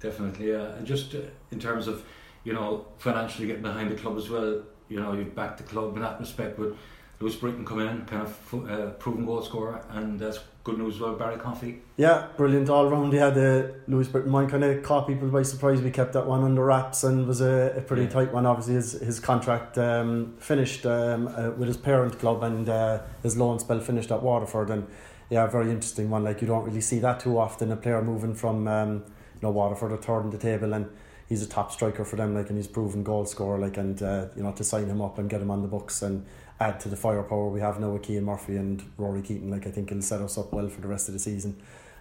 Definitely, 0.00 0.50
yeah. 0.50 0.74
And 0.74 0.86
just 0.86 1.14
uh, 1.14 1.18
in 1.50 1.60
terms 1.60 1.86
of, 1.86 2.04
you 2.44 2.52
know, 2.52 2.86
financially 2.98 3.46
getting 3.46 3.62
behind 3.62 3.90
the 3.90 3.94
club 3.94 4.16
as 4.16 4.28
well, 4.28 4.62
you 4.88 5.00
know, 5.00 5.12
you've 5.12 5.34
backed 5.34 5.58
the 5.58 5.64
club 5.64 5.96
in 5.96 6.02
that 6.02 6.18
respect 6.18 6.58
But 6.58 6.74
Louis 7.20 7.36
Britton 7.36 7.64
come 7.64 7.78
in, 7.78 8.04
kind 8.04 8.22
of 8.22 8.68
uh, 8.68 8.90
proven 8.98 9.24
goal 9.24 9.42
scorer, 9.42 9.80
and 9.90 10.18
that's 10.18 10.40
good 10.64 10.76
news 10.76 10.96
as 10.96 11.00
well, 11.00 11.14
Barry 11.14 11.38
Coffey. 11.38 11.80
Yeah, 11.96 12.26
brilliant 12.36 12.68
all 12.68 12.88
round. 12.88 13.12
Yeah, 13.12 13.30
the 13.30 13.76
Louis 13.86 14.08
Britton 14.08 14.32
one 14.32 14.50
kind 14.50 14.64
of 14.64 14.82
caught 14.82 15.06
people 15.06 15.28
by 15.28 15.42
surprise. 15.42 15.80
We 15.80 15.92
kept 15.92 16.14
that 16.14 16.26
one 16.26 16.42
under 16.42 16.64
wraps 16.64 17.04
and 17.04 17.26
was 17.28 17.40
a, 17.40 17.74
a 17.76 17.80
pretty 17.80 18.02
yeah. 18.04 18.08
tight 18.08 18.32
one. 18.32 18.44
Obviously, 18.44 18.74
his, 18.74 18.92
his 18.92 19.20
contract 19.20 19.78
um, 19.78 20.34
finished 20.38 20.84
um, 20.84 21.28
uh, 21.28 21.50
with 21.50 21.68
his 21.68 21.76
parent 21.76 22.18
club 22.18 22.42
and 22.42 22.68
uh, 22.68 23.02
his 23.22 23.36
loan 23.36 23.60
spell 23.60 23.78
finished 23.78 24.10
at 24.10 24.20
Waterford. 24.20 24.70
And 24.70 24.88
yeah, 25.30 25.46
very 25.46 25.70
interesting 25.70 26.10
one. 26.10 26.24
Like, 26.24 26.40
you 26.40 26.46
don't 26.46 26.64
really 26.64 26.80
see 26.80 26.98
that 27.00 27.20
too 27.20 27.38
often, 27.38 27.72
a 27.72 27.76
player 27.76 28.02
moving 28.02 28.34
from. 28.34 28.68
Um, 28.68 29.04
know 29.42 29.50
Waterford 29.50 29.92
are 29.92 29.96
third 29.96 30.22
in 30.24 30.30
the 30.30 30.38
table 30.38 30.72
and 30.72 30.88
he's 31.28 31.42
a 31.42 31.48
top 31.48 31.72
striker 31.72 32.04
for 32.04 32.16
them 32.16 32.34
like 32.34 32.48
and 32.48 32.56
he's 32.56 32.68
proven 32.68 33.02
goal 33.02 33.26
scorer 33.26 33.58
like 33.58 33.76
and 33.76 34.02
uh, 34.02 34.26
you 34.36 34.42
know 34.42 34.52
to 34.52 34.64
sign 34.64 34.86
him 34.86 35.00
up 35.00 35.18
and 35.18 35.28
get 35.28 35.40
him 35.40 35.50
on 35.50 35.62
the 35.62 35.68
books 35.68 36.02
and 36.02 36.24
add 36.60 36.78
to 36.80 36.88
the 36.88 36.96
firepower 36.96 37.48
we 37.48 37.60
have 37.60 37.80
now 37.80 37.90
with 37.90 38.06
Cian 38.06 38.24
Murphy 38.24 38.56
and 38.56 38.82
Rory 38.96 39.22
Keating. 39.22 39.50
like 39.50 39.66
I 39.66 39.70
think 39.70 39.90
he'll 39.90 40.02
set 40.02 40.20
us 40.20 40.38
up 40.38 40.52
well 40.52 40.68
for 40.68 40.80
the 40.80 40.88
rest 40.88 41.08
of 41.08 41.14
the 41.14 41.20
season 41.20 41.60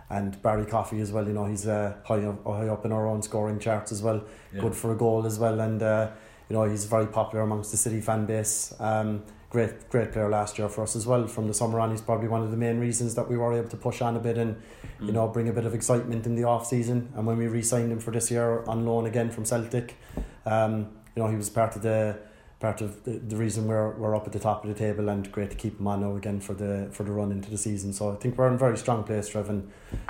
and 0.10 0.42
Barry 0.42 0.66
Coffey 0.66 1.00
as 1.02 1.12
well 1.12 1.26
you 1.26 1.34
know 1.34 1.46
he's 1.46 1.68
uh, 1.68 1.96
high, 2.06 2.24
up, 2.24 2.46
high 2.46 2.68
up 2.68 2.86
in 2.86 2.92
our 2.92 3.08
own 3.08 3.22
scoring 3.22 3.60
charts 3.60 3.92
as 3.92 4.02
well 4.02 4.24
yeah. 4.54 4.62
good 4.62 4.76
for 4.76 4.92
a 4.92 4.96
goal 4.96 5.26
as 5.26 5.40
well 5.40 5.60
and 5.60 5.82
uh, 5.82 6.12
you 6.50 6.56
know 6.56 6.64
he's 6.64 6.86
very 6.86 7.08
popular 7.08 7.44
amongst 7.44 7.72
the 7.72 7.78
city 7.78 8.02
fan 8.02 8.26
base 8.26 8.74
um, 8.80 9.24
great 9.52 9.90
great 9.90 10.12
player 10.14 10.30
last 10.30 10.58
year 10.58 10.70
for 10.70 10.82
us 10.82 10.96
as 10.96 11.06
well. 11.06 11.28
From 11.28 11.48
the 11.48 11.54
summer 11.54 11.80
on, 11.80 11.92
he's 11.92 12.02
probably 12.02 12.28
one 12.28 12.42
of 12.42 12.50
the 12.50 12.58
main 12.58 12.80
reasons 12.80 13.16
that 13.16 13.30
we 13.30 13.38
were 13.38 13.54
able 13.54 13.70
to 13.70 13.78
push 13.78 14.02
on 14.02 14.16
a 14.16 14.20
bit 14.20 14.38
and 14.38 14.56
mm. 14.56 15.06
you 15.06 15.12
know 15.12 15.28
bring 15.28 15.48
a 15.50 15.54
bit 15.54 15.66
of 15.66 15.76
excitement 15.76 16.26
in 16.26 16.36
the 16.36 16.46
off 16.46 16.66
season. 16.66 17.12
And 17.16 17.28
when 17.28 17.38
we 17.38 17.48
re-signed 17.48 17.92
him 17.92 18.00
for 18.00 18.12
this 18.12 18.32
year 18.32 18.64
on 18.66 18.86
loan 18.86 19.06
again 19.06 19.30
from 19.30 19.46
Celtic, 19.46 19.98
um, 20.46 20.90
you 21.16 21.22
know 21.22 21.30
he 21.30 21.36
was 21.36 21.50
part 21.50 21.76
of 21.76 21.82
the 21.84 22.18
part 22.62 22.80
of 22.80 23.04
the, 23.04 23.14
the 23.14 23.36
reason 23.36 23.68
we're 23.68 23.90
we're 23.98 24.16
up 24.16 24.28
at 24.28 24.32
the 24.32 24.40
top 24.40 24.64
of 24.64 24.70
the 24.70 24.76
table 24.76 25.10
and 25.10 25.30
great 25.32 25.50
to 25.50 25.56
keep 25.58 25.80
him 25.80 25.88
on 25.88 26.02
now 26.02 26.16
again 26.16 26.40
for 26.40 26.54
the 26.54 26.88
for 26.92 27.04
the 27.04 27.12
run 27.12 27.32
into 27.32 27.50
the 27.50 27.58
season. 27.58 27.92
So 27.92 28.12
I 28.12 28.16
think 28.16 28.38
we're 28.38 28.48
in 28.48 28.54
a 28.54 28.58
very 28.58 28.78
strong 28.78 29.04
place, 29.04 29.28
Trev. 29.28 29.50
And 29.50 29.70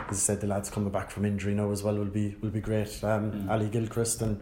as 0.10 0.17
I 0.17 0.20
said, 0.20 0.41
the 0.41 0.48
lads 0.48 0.70
coming 0.70 0.91
back 0.91 1.10
from 1.10 1.25
injury 1.25 1.55
now 1.55 1.72
as 1.72 1.81
well 1.81 1.96
will 1.96 2.05
be 2.05 2.36
will 2.41 2.50
be 2.50 2.60
great. 2.60 3.03
Um, 3.03 3.31
mm. 3.31 3.50
Ali 3.50 3.70
Gilchrist 3.70 4.22
and 4.22 4.41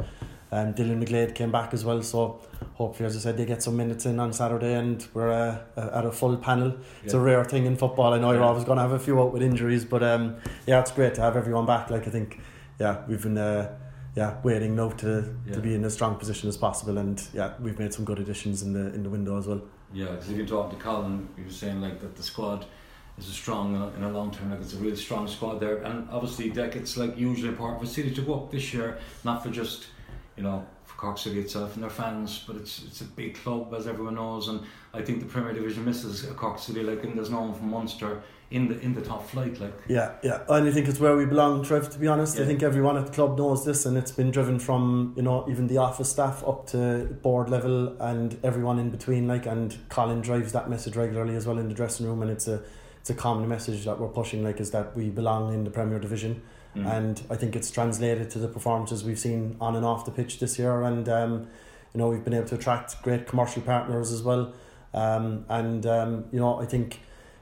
um, 0.51 0.73
Dylan 0.73 1.03
McGlade 1.03 1.35
came 1.35 1.51
back 1.51 1.73
as 1.73 1.85
well. 1.85 2.01
So 2.01 2.41
hopefully, 2.73 3.05
as 3.05 3.15
I 3.15 3.19
said, 3.19 3.37
they 3.37 3.45
get 3.45 3.61
some 3.61 3.77
minutes 3.77 4.07
in 4.07 4.19
on 4.19 4.33
Saturday 4.33 4.73
and 4.73 5.07
we're 5.13 5.31
uh, 5.31 5.59
at 5.77 6.05
a 6.05 6.11
full 6.11 6.35
panel. 6.37 6.77
It's 7.03 7.13
a 7.13 7.19
rare 7.19 7.45
thing 7.45 7.67
in 7.67 7.77
football. 7.77 8.13
I 8.13 8.17
know 8.17 8.31
you're 8.31 8.43
always 8.43 8.63
going 8.63 8.77
to 8.77 8.81
have 8.81 8.91
a 8.91 8.99
few 8.99 9.21
out 9.21 9.31
with 9.31 9.43
injuries, 9.43 9.85
but 9.85 10.01
um, 10.01 10.37
yeah, 10.65 10.79
it's 10.79 10.91
great 10.91 11.13
to 11.15 11.21
have 11.21 11.37
everyone 11.37 11.67
back. 11.67 11.91
Like 11.91 12.07
I 12.07 12.09
think, 12.09 12.39
yeah, 12.79 13.03
we've 13.07 13.21
been. 13.21 13.37
Uh, 13.37 13.75
yeah, 14.19 14.35
waiting 14.43 14.75
now 14.75 14.89
to, 14.89 15.33
yeah. 15.47 15.53
to 15.53 15.61
be 15.61 15.73
in 15.75 15.85
as 15.85 15.93
strong 15.93 16.15
position 16.17 16.49
as 16.49 16.57
possible, 16.57 16.97
and 16.97 17.25
yeah, 17.33 17.53
we've 17.61 17.79
made 17.79 17.93
some 17.93 18.03
good 18.03 18.19
additions 18.19 18.61
in 18.61 18.73
the 18.73 18.93
in 18.93 19.01
the 19.01 19.09
window 19.09 19.37
as 19.37 19.47
well. 19.47 19.61
Yeah, 19.93 20.11
because 20.11 20.29
if 20.29 20.37
you 20.37 20.45
talk 20.45 20.69
to 20.71 20.75
Colin, 20.75 21.29
he 21.37 21.43
was 21.43 21.55
saying 21.55 21.79
like 21.79 22.01
that 22.01 22.17
the 22.17 22.23
squad 22.23 22.65
is 23.17 23.29
a 23.29 23.31
strong 23.31 23.77
uh, 23.77 23.91
in 23.95 24.03
a 24.03 24.11
long 24.11 24.31
term, 24.31 24.51
like 24.51 24.59
it's 24.59 24.73
a 24.73 24.77
really 24.77 24.97
strong 24.97 25.25
squad 25.25 25.61
there, 25.61 25.77
and 25.83 26.09
obviously 26.11 26.49
that 26.49 26.75
it's 26.75 26.97
like 26.97 27.17
usually 27.17 27.53
part 27.53 27.77
of 27.77 27.83
a 27.83 27.87
city 27.87 28.11
to 28.13 28.21
go 28.21 28.33
up 28.33 28.51
this 28.51 28.73
year, 28.73 28.99
not 29.23 29.41
for 29.41 29.51
just 29.51 29.87
you 30.35 30.43
know 30.43 30.65
for 30.83 30.95
Cork 30.97 31.17
City 31.17 31.39
itself 31.39 31.75
and 31.75 31.83
their 31.83 31.89
fans, 31.89 32.43
but 32.45 32.57
it's 32.57 32.83
it's 32.83 32.99
a 32.99 33.05
big 33.21 33.35
club 33.35 33.73
as 33.73 33.87
everyone 33.87 34.15
knows, 34.15 34.49
and 34.49 34.59
I 34.93 35.01
think 35.01 35.21
the 35.21 35.27
Premier 35.27 35.53
Division 35.53 35.85
misses 35.85 36.23
Cork 36.35 36.59
City 36.59 36.83
like, 36.83 37.05
and 37.05 37.17
there's 37.17 37.29
no 37.29 37.39
one 37.39 37.53
from 37.53 37.69
Munster 37.69 38.21
in 38.51 38.67
the 38.67 38.79
in 38.79 38.93
the 38.93 39.01
top 39.01 39.27
flight 39.27 39.59
like. 39.59 39.73
Yeah 39.87 40.13
yeah. 40.23 40.41
And 40.49 40.67
I 40.67 40.71
think 40.71 40.87
it's 40.87 40.99
where 40.99 41.15
we 41.15 41.25
belong 41.25 41.63
Trev 41.63 41.89
to 41.91 41.99
be 41.99 42.07
honest. 42.07 42.37
Yeah. 42.37 42.43
I 42.43 42.45
think 42.47 42.63
everyone 42.63 42.97
at 42.97 43.05
the 43.05 43.11
club 43.11 43.37
knows 43.37 43.63
this 43.63 43.85
and 43.85 43.97
it's 43.97 44.11
been 44.11 44.31
driven 44.31 44.59
from 44.59 45.13
you 45.15 45.21
know 45.21 45.45
even 45.49 45.67
the 45.67 45.77
office 45.77 46.09
staff 46.09 46.43
up 46.47 46.67
to 46.67 47.05
board 47.21 47.49
level 47.49 47.95
and 48.01 48.37
everyone 48.43 48.79
in 48.79 48.89
between 48.89 49.27
like 49.27 49.45
and 49.45 49.77
Colin 49.89 50.21
drives 50.21 50.51
that 50.53 50.69
message 50.69 50.95
regularly 50.95 51.35
as 51.35 51.45
well 51.45 51.59
in 51.59 51.67
the 51.67 51.75
dressing 51.75 52.07
room 52.07 52.21
and 52.21 52.31
it's 52.31 52.47
a 52.47 52.61
it's 52.99 53.09
a 53.09 53.13
common 53.13 53.47
message 53.47 53.85
that 53.85 53.99
we're 53.99 54.07
pushing 54.07 54.43
like 54.43 54.59
is 54.59 54.71
that 54.71 54.95
we 54.95 55.09
belong 55.09 55.53
in 55.53 55.63
the 55.63 55.71
Premier 55.71 55.99
Division. 55.99 56.41
Mm. 56.75 56.85
and 56.85 57.23
I 57.31 57.35
think 57.35 57.55
it's 57.55 57.71
translated 57.71 58.29
to 58.29 58.37
the 58.37 58.47
performances 58.47 59.03
we've 59.03 59.17
seen 59.17 59.57
on 59.59 59.75
and 59.75 59.83
off 59.83 60.05
the 60.05 60.11
pitch 60.11 60.39
this 60.39 60.59
year. 60.59 60.83
And 60.83 61.09
um, 61.09 61.47
you 61.93 61.97
know 61.97 62.09
we've 62.09 62.23
been 62.23 62.33
able 62.33 62.47
to 62.49 62.55
attract 62.55 63.01
great 63.01 63.27
commercial 63.27 63.61
partners 63.61 64.11
as 64.11 64.21
well. 64.21 64.53
Um, 64.93 65.45
and 65.49 65.85
um, 65.85 66.25
you 66.31 66.39
know 66.39 66.59
I 66.59 66.65
think 66.65 66.99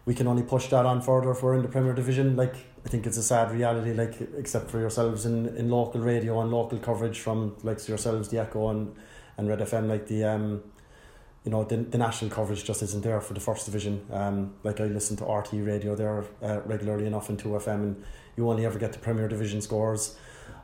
we 0.08 0.16
can 0.16 0.26
only 0.26 0.42
push 0.42 0.68
that 0.70 0.86
on 0.86 1.02
further 1.02 1.32
if 1.32 1.44
we're 1.44 1.54
in 1.54 1.62
the 1.62 1.68
Premier 1.68 1.94
Division. 1.94 2.38
Like 2.38 2.56
I 2.86 2.90
think 2.90 3.06
it's 3.06 3.18
a 3.18 3.24
sad 3.24 3.52
reality, 3.52 3.92
like 3.92 4.16
except 4.38 4.72
for 4.72 4.80
yourselves 4.80 5.26
in, 5.26 5.50
in 5.58 5.70
local 5.70 6.00
radio 6.00 6.40
and 6.40 6.50
local 6.50 6.80
coverage 6.80 7.20
from 7.20 7.58
like 7.62 7.86
yourselves, 7.90 8.30
the 8.30 8.40
Echo 8.40 8.70
and, 8.70 8.96
and 9.38 9.50
Red 9.50 9.60
FM, 9.60 9.90
like 9.90 10.08
the 10.08 10.24
um 10.24 10.64
you 11.44 11.52
know 11.52 11.66
the, 11.66 11.76
the 11.76 11.98
national 11.98 12.32
coverage 12.32 12.64
just 12.64 12.82
isn't 12.82 13.04
there 13.04 13.20
for 13.20 13.34
the 13.34 13.42
first 13.42 13.66
division. 13.66 14.06
Um, 14.10 14.54
like 14.64 14.80
I 14.80 14.86
listen 14.86 15.18
to 15.18 15.26
RTE 15.26 15.68
radio 15.68 15.94
there 15.94 16.24
uh, 16.42 16.62
regularly 16.62 17.06
enough 17.06 17.30
in 17.30 17.36
two 17.36 17.50
FM, 17.50 17.84
and 17.84 18.04
you 18.38 18.50
only 18.50 18.66
ever 18.66 18.80
get 18.80 18.94
the 18.94 19.00
Premier 19.00 19.28
Division 19.28 19.62
scores. 19.62 20.18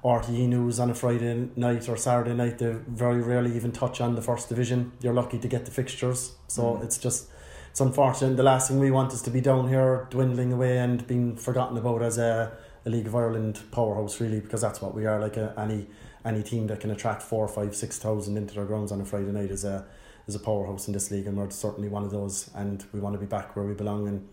RTE 0.05 0.47
News 0.47 0.79
on 0.79 0.89
a 0.89 0.95
Friday 0.95 1.49
night 1.57 1.89
or 1.89 1.97
Saturday 1.97 2.33
night, 2.33 2.59
they 2.59 2.75
very 2.87 3.21
rarely 3.21 3.53
even 3.57 3.73
touch 3.73 3.99
on 3.99 4.15
the 4.15 4.21
first 4.21 4.47
division. 4.47 4.93
You're 5.01 5.13
lucky 5.13 5.37
to 5.39 5.47
get 5.49 5.65
the 5.65 5.71
fixtures, 5.71 6.35
so 6.47 6.75
mm. 6.75 6.83
it's 6.85 6.97
just 6.97 7.29
it's 7.73 7.81
unfortunate. 7.81 8.37
The 8.37 8.43
last 8.43 8.67
thing 8.67 8.77
we 8.77 8.91
want 8.91 9.13
is 9.13 9.23
to 9.23 9.31
be 9.31 9.41
down 9.41 9.67
here 9.67 10.05
dwindling 10.11 10.53
away 10.53 10.77
and 10.77 11.07
being 11.07 11.35
forgotten 11.35 11.75
about 11.75 12.03
as 12.03 12.19
a, 12.19 12.55
a 12.85 12.89
League 12.91 13.07
of 13.07 13.15
Ireland 13.15 13.61
powerhouse, 13.71 14.21
really, 14.21 14.41
because 14.41 14.61
that's 14.61 14.79
what 14.79 14.93
we 14.93 15.07
are. 15.07 15.19
Like 15.19 15.37
a, 15.37 15.55
any 15.57 15.87
any 16.23 16.43
team 16.43 16.67
that 16.67 16.81
can 16.81 16.91
attract 16.91 17.23
four, 17.23 17.47
five, 17.47 17.75
six 17.75 17.97
thousand 17.97 18.37
into 18.37 18.53
their 18.53 18.65
grounds 18.65 18.91
on 18.91 19.01
a 19.01 19.05
Friday 19.05 19.31
night 19.31 19.49
is 19.49 19.63
a 19.63 19.87
is 20.27 20.35
a 20.35 20.39
powerhouse 20.39 20.85
in 20.85 20.93
this 20.93 21.09
league, 21.09 21.25
and 21.25 21.35
we're 21.35 21.49
certainly 21.49 21.89
one 21.89 22.03
of 22.03 22.11
those. 22.11 22.51
And 22.53 22.85
we 22.93 22.99
want 22.99 23.15
to 23.15 23.19
be 23.19 23.25
back 23.25 23.55
where 23.55 23.65
we 23.65 23.73
belong 23.73 24.07
and 24.07 24.29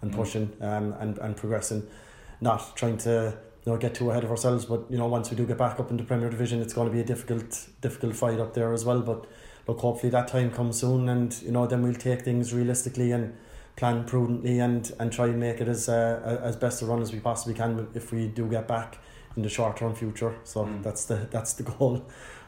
and 0.00 0.12
mm. 0.12 0.14
pushing 0.14 0.52
um, 0.60 0.92
and 1.00 1.18
and 1.18 1.36
progressing, 1.36 1.84
not 2.40 2.76
trying 2.76 2.98
to 2.98 3.36
you 3.66 3.72
know 3.72 3.76
get 3.76 3.96
too 3.96 4.12
ahead 4.12 4.22
of 4.22 4.30
ourselves. 4.30 4.66
But 4.66 4.88
you 4.88 4.98
know 4.98 5.08
once 5.08 5.32
we 5.32 5.36
do 5.36 5.44
get 5.46 5.58
back 5.58 5.80
up 5.80 5.90
into 5.90 6.04
Premier 6.04 6.30
Division, 6.30 6.62
it's 6.62 6.72
going 6.72 6.86
to 6.86 6.94
be 6.94 7.00
a 7.00 7.04
difficult 7.04 7.70
difficult 7.80 8.14
fight 8.14 8.38
up 8.38 8.54
there 8.54 8.72
as 8.72 8.84
well. 8.84 9.00
But 9.00 9.26
look, 9.66 9.80
hopefully 9.80 10.10
that 10.10 10.28
time 10.28 10.50
comes 10.50 10.80
soon, 10.80 11.08
and 11.08 11.34
you 11.42 11.52
know 11.52 11.66
then 11.66 11.82
we'll 11.82 11.94
take 11.94 12.22
things 12.22 12.52
realistically 12.52 13.12
and 13.12 13.34
plan 13.76 14.04
prudently 14.04 14.60
and 14.60 14.92
and 14.98 15.12
try 15.12 15.26
and 15.26 15.40
make 15.40 15.60
it 15.60 15.68
as 15.68 15.88
uh, 15.88 16.40
as 16.42 16.56
best 16.56 16.82
a 16.82 16.86
run 16.86 17.02
as 17.02 17.12
we 17.12 17.20
possibly 17.20 17.54
can 17.54 17.88
if 17.94 18.12
we 18.12 18.28
do 18.28 18.48
get 18.48 18.68
back 18.68 18.98
in 19.36 19.42
the 19.42 19.48
short 19.48 19.76
term 19.76 19.94
future. 19.94 20.36
So 20.44 20.64
mm. 20.64 20.82
that's 20.82 21.04
the 21.04 21.26
that's 21.30 21.54
the 21.54 21.62
goal. 21.72 22.04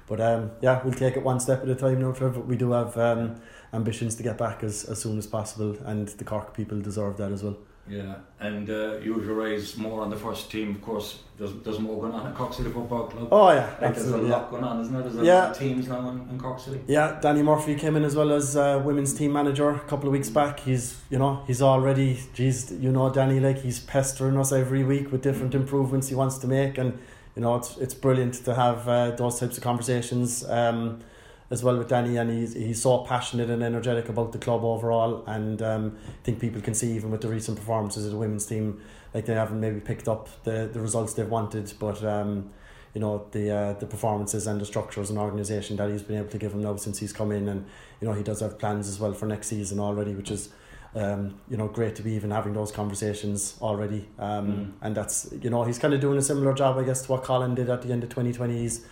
But 0.07 0.21
um, 0.21 0.53
yeah, 0.61 0.81
we'll 0.85 0.95
take 0.95 1.17
it 1.17 1.23
one 1.23 1.41
step 1.41 1.63
at 1.63 1.69
a 1.69 1.75
time 1.75 2.01
now, 2.01 2.13
Trevor. 2.13 2.41
We 2.41 2.57
do 2.57 2.71
have 2.73 2.97
um, 2.97 3.41
ambitions 3.73 4.15
to 4.17 4.23
get 4.23 4.39
back 4.39 4.63
as, 4.63 4.85
as 4.85 5.03
soon 5.03 5.19
as 5.19 5.27
possible, 5.27 5.77
and 5.85 6.07
the 6.09 6.25
Cork 6.25 6.55
people 6.55 6.81
deserve 6.81 7.17
that 7.17 7.33
as 7.33 7.43
well. 7.43 7.57
Yeah, 7.89 8.17
and 8.41 8.69
uh, 8.69 8.99
usual 8.99 9.37
raise 9.37 9.77
more 9.77 10.01
on 10.03 10.11
the 10.11 10.17
first 10.17 10.51
team. 10.51 10.75
Of 10.75 10.83
course, 10.83 11.21
there's, 11.39 11.53
there's 11.63 11.79
more 11.79 12.01
going 12.01 12.15
on 12.15 12.27
at 12.27 12.35
Cork 12.35 12.53
City 12.53 12.71
Football 12.71 13.07
Club. 13.07 13.29
Oh 13.31 13.51
yeah, 13.51 13.77
like. 13.81 13.95
There's 13.95 14.09
a 14.09 14.17
lot 14.17 14.51
going 14.51 14.65
on, 14.65 14.81
isn't 14.81 14.93
there? 14.93 15.03
There's 15.03 15.17
a 15.17 15.25
yeah. 15.25 15.35
lot 15.35 15.51
of 15.53 15.59
teams 15.59 15.87
now 15.87 16.09
in, 16.09 16.29
in 16.29 16.41
Cork 16.41 16.59
City. 16.59 16.81
Yeah, 16.89 17.19
Danny 17.21 17.43
Murphy 17.43 17.77
came 17.77 17.95
in 17.95 18.05
as 18.05 18.17
well 18.17 18.33
as 18.33 18.57
uh, 18.57 18.83
women's 18.85 19.15
team 19.15 19.33
manager 19.33 19.71
a 19.71 19.79
couple 19.81 20.09
of 20.09 20.13
weeks 20.13 20.29
back. 20.29 20.61
He's 20.61 21.01
you 21.11 21.19
know 21.19 21.45
he's 21.47 21.63
already, 21.63 22.19
geez, 22.35 22.73
you 22.73 22.91
know 22.91 23.13
Danny 23.13 23.39
like 23.39 23.59
he's 23.59 23.79
pestering 23.79 24.37
us 24.37 24.51
every 24.51 24.83
week 24.83 25.13
with 25.13 25.23
different 25.23 25.55
improvements 25.55 26.09
he 26.09 26.17
wants 26.17 26.39
to 26.39 26.49
make, 26.49 26.79
and 26.79 26.99
you 27.37 27.43
know 27.43 27.55
it's 27.55 27.77
it's 27.77 27.95
brilliant 27.95 28.35
to 28.47 28.55
have 28.55 28.89
uh, 28.89 29.13
those 29.13 29.39
types 29.39 29.57
of 29.57 29.63
conversations. 29.63 30.45
Um, 30.49 31.01
as 31.51 31.63
well 31.63 31.77
with 31.77 31.89
Danny, 31.89 32.17
and 32.17 32.31
he's 32.31 32.55
he's 32.55 32.83
so 32.83 32.99
passionate 32.99 33.51
and 33.51 33.63
energetic 33.63 34.09
about 34.09 34.33
the 34.33 34.39
club 34.39 34.65
overall. 34.65 35.25
And 35.27 35.63
um, 35.63 35.97
I 36.07 36.25
think 36.25 36.41
people 36.41 36.61
can 36.61 36.75
see 36.75 36.93
even 36.93 37.11
with 37.11 37.21
the 37.21 37.29
recent 37.29 37.57
performances 37.57 38.05
of 38.05 38.13
the 38.13 38.19
women's 38.19 38.47
team, 38.47 38.81
like 39.15 39.27
they 39.27 39.35
haven't 39.35 39.61
maybe 39.61 39.81
picked 39.81 40.09
up 40.09 40.29
the, 40.45 40.69
the 40.73 40.81
results 40.81 41.15
they've 41.15 41.29
wanted, 41.29 41.73
but 41.79 42.03
um, 42.05 42.51
you 42.95 43.01
know 43.01 43.27
the 43.31 43.51
uh, 43.55 43.73
the 43.75 43.87
performances 43.87 44.47
and 44.47 44.61
the 44.61 44.67
structures 44.67 45.11
and 45.11 45.19
organisation 45.19 45.77
that 45.77 45.91
he's 45.91 46.03
been 46.03 46.19
able 46.19 46.31
to 46.31 46.39
give 46.39 46.53
them 46.53 46.63
now 46.63 46.75
since 46.77 46.99
he's 46.99 47.13
come 47.13 47.31
in, 47.31 47.49
and 47.49 47.67
you 48.01 48.09
know 48.09 48.15
he 48.15 48.23
does 48.23 48.41
have 48.41 48.59
plans 48.59 48.89
as 48.89 48.99
well 48.99 49.13
for 49.13 49.27
next 49.27 49.49
season 49.49 49.81
already, 49.81 50.15
which 50.15 50.31
is. 50.31 50.51
Um, 50.95 51.41
you 51.51 51.59
know, 51.59 51.69
great 51.69 51.95
to 51.97 52.03
be 52.03 52.13
even 52.13 52.31
having 52.31 52.55
those 52.55 52.73
conversations 52.73 53.59
already. 53.61 54.09
Um, 54.19 54.47
mm. 54.49 54.73
And 54.81 54.97
that's, 54.97 55.29
you 55.43 55.51
know, 55.51 55.63
he's 55.63 55.79
kind 55.79 55.93
of 55.93 56.01
doing 56.01 56.17
a 56.17 56.23
similar 56.23 56.55
job, 56.55 56.79
I 56.79 56.85
guess, 56.85 57.03
to 57.03 57.13
what 57.13 57.23
Colin 57.23 57.55
did 57.55 57.69
at 57.69 57.83
the 57.83 57.93
end 57.93 58.03
of 58.03 58.09
2020. 58.09 58.57
He's, 58.57 58.87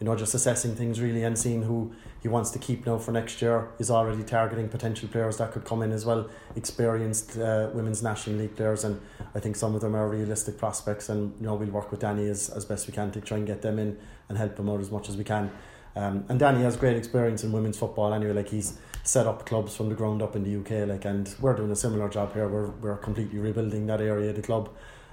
you 0.00 0.06
know, 0.06 0.16
just 0.16 0.34
assessing 0.34 0.74
things 0.74 0.98
really 0.98 1.22
and 1.22 1.38
seeing 1.38 1.62
who 1.62 1.92
he 2.22 2.28
wants 2.28 2.50
to 2.50 2.58
keep 2.58 2.86
now 2.86 2.96
for 2.96 3.12
next 3.12 3.42
year. 3.42 3.68
He's 3.76 3.90
already 3.90 4.22
targeting 4.22 4.68
potential 4.68 5.08
players 5.08 5.36
that 5.36 5.52
could 5.52 5.66
come 5.66 5.82
in 5.82 5.92
as 5.92 6.06
well, 6.06 6.28
experienced 6.56 7.38
uh, 7.38 7.68
women's 7.74 8.02
national 8.02 8.36
league 8.36 8.56
players, 8.56 8.82
and 8.82 8.98
I 9.34 9.40
think 9.40 9.56
some 9.56 9.74
of 9.74 9.82
them 9.82 9.94
are 9.94 10.08
realistic 10.08 10.56
prospects. 10.56 11.10
And 11.10 11.34
you 11.38 11.46
know, 11.46 11.54
we'll 11.54 11.68
work 11.68 11.90
with 11.90 12.00
Danny 12.00 12.28
as, 12.28 12.48
as 12.48 12.64
best 12.64 12.86
we 12.86 12.94
can 12.94 13.10
to 13.12 13.20
try 13.20 13.36
and 13.36 13.46
get 13.46 13.60
them 13.60 13.78
in 13.78 13.98
and 14.30 14.38
help 14.38 14.56
them 14.56 14.70
out 14.70 14.80
as 14.80 14.90
much 14.90 15.10
as 15.10 15.18
we 15.18 15.24
can. 15.24 15.50
Um, 15.94 16.24
and 16.28 16.38
Danny 16.38 16.62
has 16.62 16.76
great 16.76 16.96
experience 16.96 17.44
in 17.44 17.52
women's 17.52 17.78
football 17.78 18.14
anyway. 18.14 18.32
Like 18.32 18.48
he's 18.48 18.78
set 19.02 19.26
up 19.26 19.44
clubs 19.44 19.76
from 19.76 19.90
the 19.90 19.94
ground 19.94 20.22
up 20.22 20.34
in 20.34 20.44
the 20.44 20.56
UK. 20.60 20.88
Like, 20.88 21.04
and 21.04 21.34
we're 21.40 21.54
doing 21.54 21.70
a 21.70 21.76
similar 21.76 22.08
job 22.08 22.32
here. 22.32 22.48
We're 22.48 22.70
we're 22.70 22.96
completely 22.96 23.38
rebuilding 23.38 23.86
that 23.88 24.00
area 24.00 24.30
of 24.30 24.36
the 24.36 24.42
club. 24.42 24.70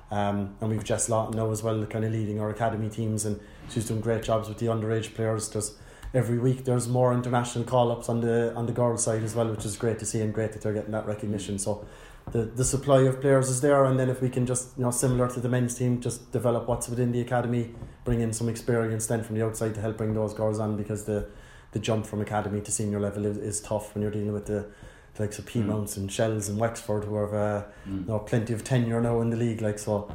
Um, 0.09 0.55
and 0.61 0.69
we've 0.69 0.83
Jess 0.83 1.09
Lawton 1.09 1.35
now 1.35 1.51
as 1.51 1.63
well, 1.63 1.85
kind 1.85 2.05
of 2.05 2.11
leading 2.11 2.39
our 2.39 2.49
academy 2.49 2.89
teams, 2.89 3.25
and 3.25 3.39
she's 3.69 3.87
doing 3.87 4.01
great 4.01 4.23
jobs 4.23 4.47
with 4.47 4.57
the 4.57 4.67
underage 4.67 5.13
players. 5.13 5.49
There's 5.49 5.77
every 6.13 6.39
week 6.39 6.63
there's 6.63 6.87
more 6.87 7.13
international 7.13 7.65
call 7.65 7.91
ups 7.91 8.07
on 8.07 8.21
the 8.21 8.53
on 8.55 8.65
the 8.65 8.71
girls 8.71 9.03
side 9.03 9.23
as 9.23 9.35
well, 9.35 9.49
which 9.49 9.65
is 9.65 9.75
great 9.75 9.99
to 9.99 10.05
see 10.05 10.21
and 10.21 10.33
great 10.33 10.53
that 10.53 10.61
they're 10.61 10.73
getting 10.73 10.91
that 10.91 11.05
recognition. 11.05 11.59
So 11.59 11.85
the 12.31 12.43
the 12.43 12.63
supply 12.63 13.01
of 13.01 13.19
players 13.19 13.49
is 13.49 13.61
there, 13.61 13.83
and 13.85 13.99
then 13.99 14.09
if 14.09 14.21
we 14.21 14.29
can 14.29 14.45
just 14.45 14.77
you 14.77 14.83
know 14.83 14.91
similar 14.91 15.29
to 15.29 15.39
the 15.39 15.49
men's 15.49 15.75
team, 15.75 15.99
just 15.99 16.31
develop 16.31 16.67
what's 16.67 16.87
within 16.87 17.11
the 17.11 17.21
academy, 17.21 17.75
bring 18.05 18.21
in 18.21 18.31
some 18.31 18.47
experience 18.47 19.07
then 19.07 19.23
from 19.23 19.35
the 19.35 19.45
outside 19.45 19.75
to 19.75 19.81
help 19.81 19.97
bring 19.97 20.13
those 20.13 20.33
girls 20.33 20.59
on 20.59 20.77
because 20.77 21.03
the 21.03 21.27
the 21.73 21.79
jump 21.79 22.05
from 22.05 22.21
academy 22.21 22.61
to 22.61 22.71
senior 22.71 22.99
level 22.99 23.25
is, 23.25 23.37
is 23.37 23.59
tough 23.59 23.93
when 23.93 24.01
you're 24.01 24.11
dealing 24.11 24.31
with 24.31 24.45
the 24.45 24.65
likes 25.19 25.39
of 25.39 25.45
Peamounts 25.45 25.95
mm. 25.95 25.97
and 25.97 26.11
Shels 26.11 26.49
and 26.49 26.57
Wexford 26.57 27.05
who 27.05 27.15
have 27.15 27.33
uh, 27.33 27.65
mm. 27.87 28.01
you 28.01 28.05
know, 28.07 28.19
plenty 28.19 28.53
of 28.53 28.63
tenure 28.63 29.01
now 29.01 29.21
in 29.21 29.29
the 29.29 29.37
league. 29.37 29.61
Like 29.61 29.79
so, 29.79 30.11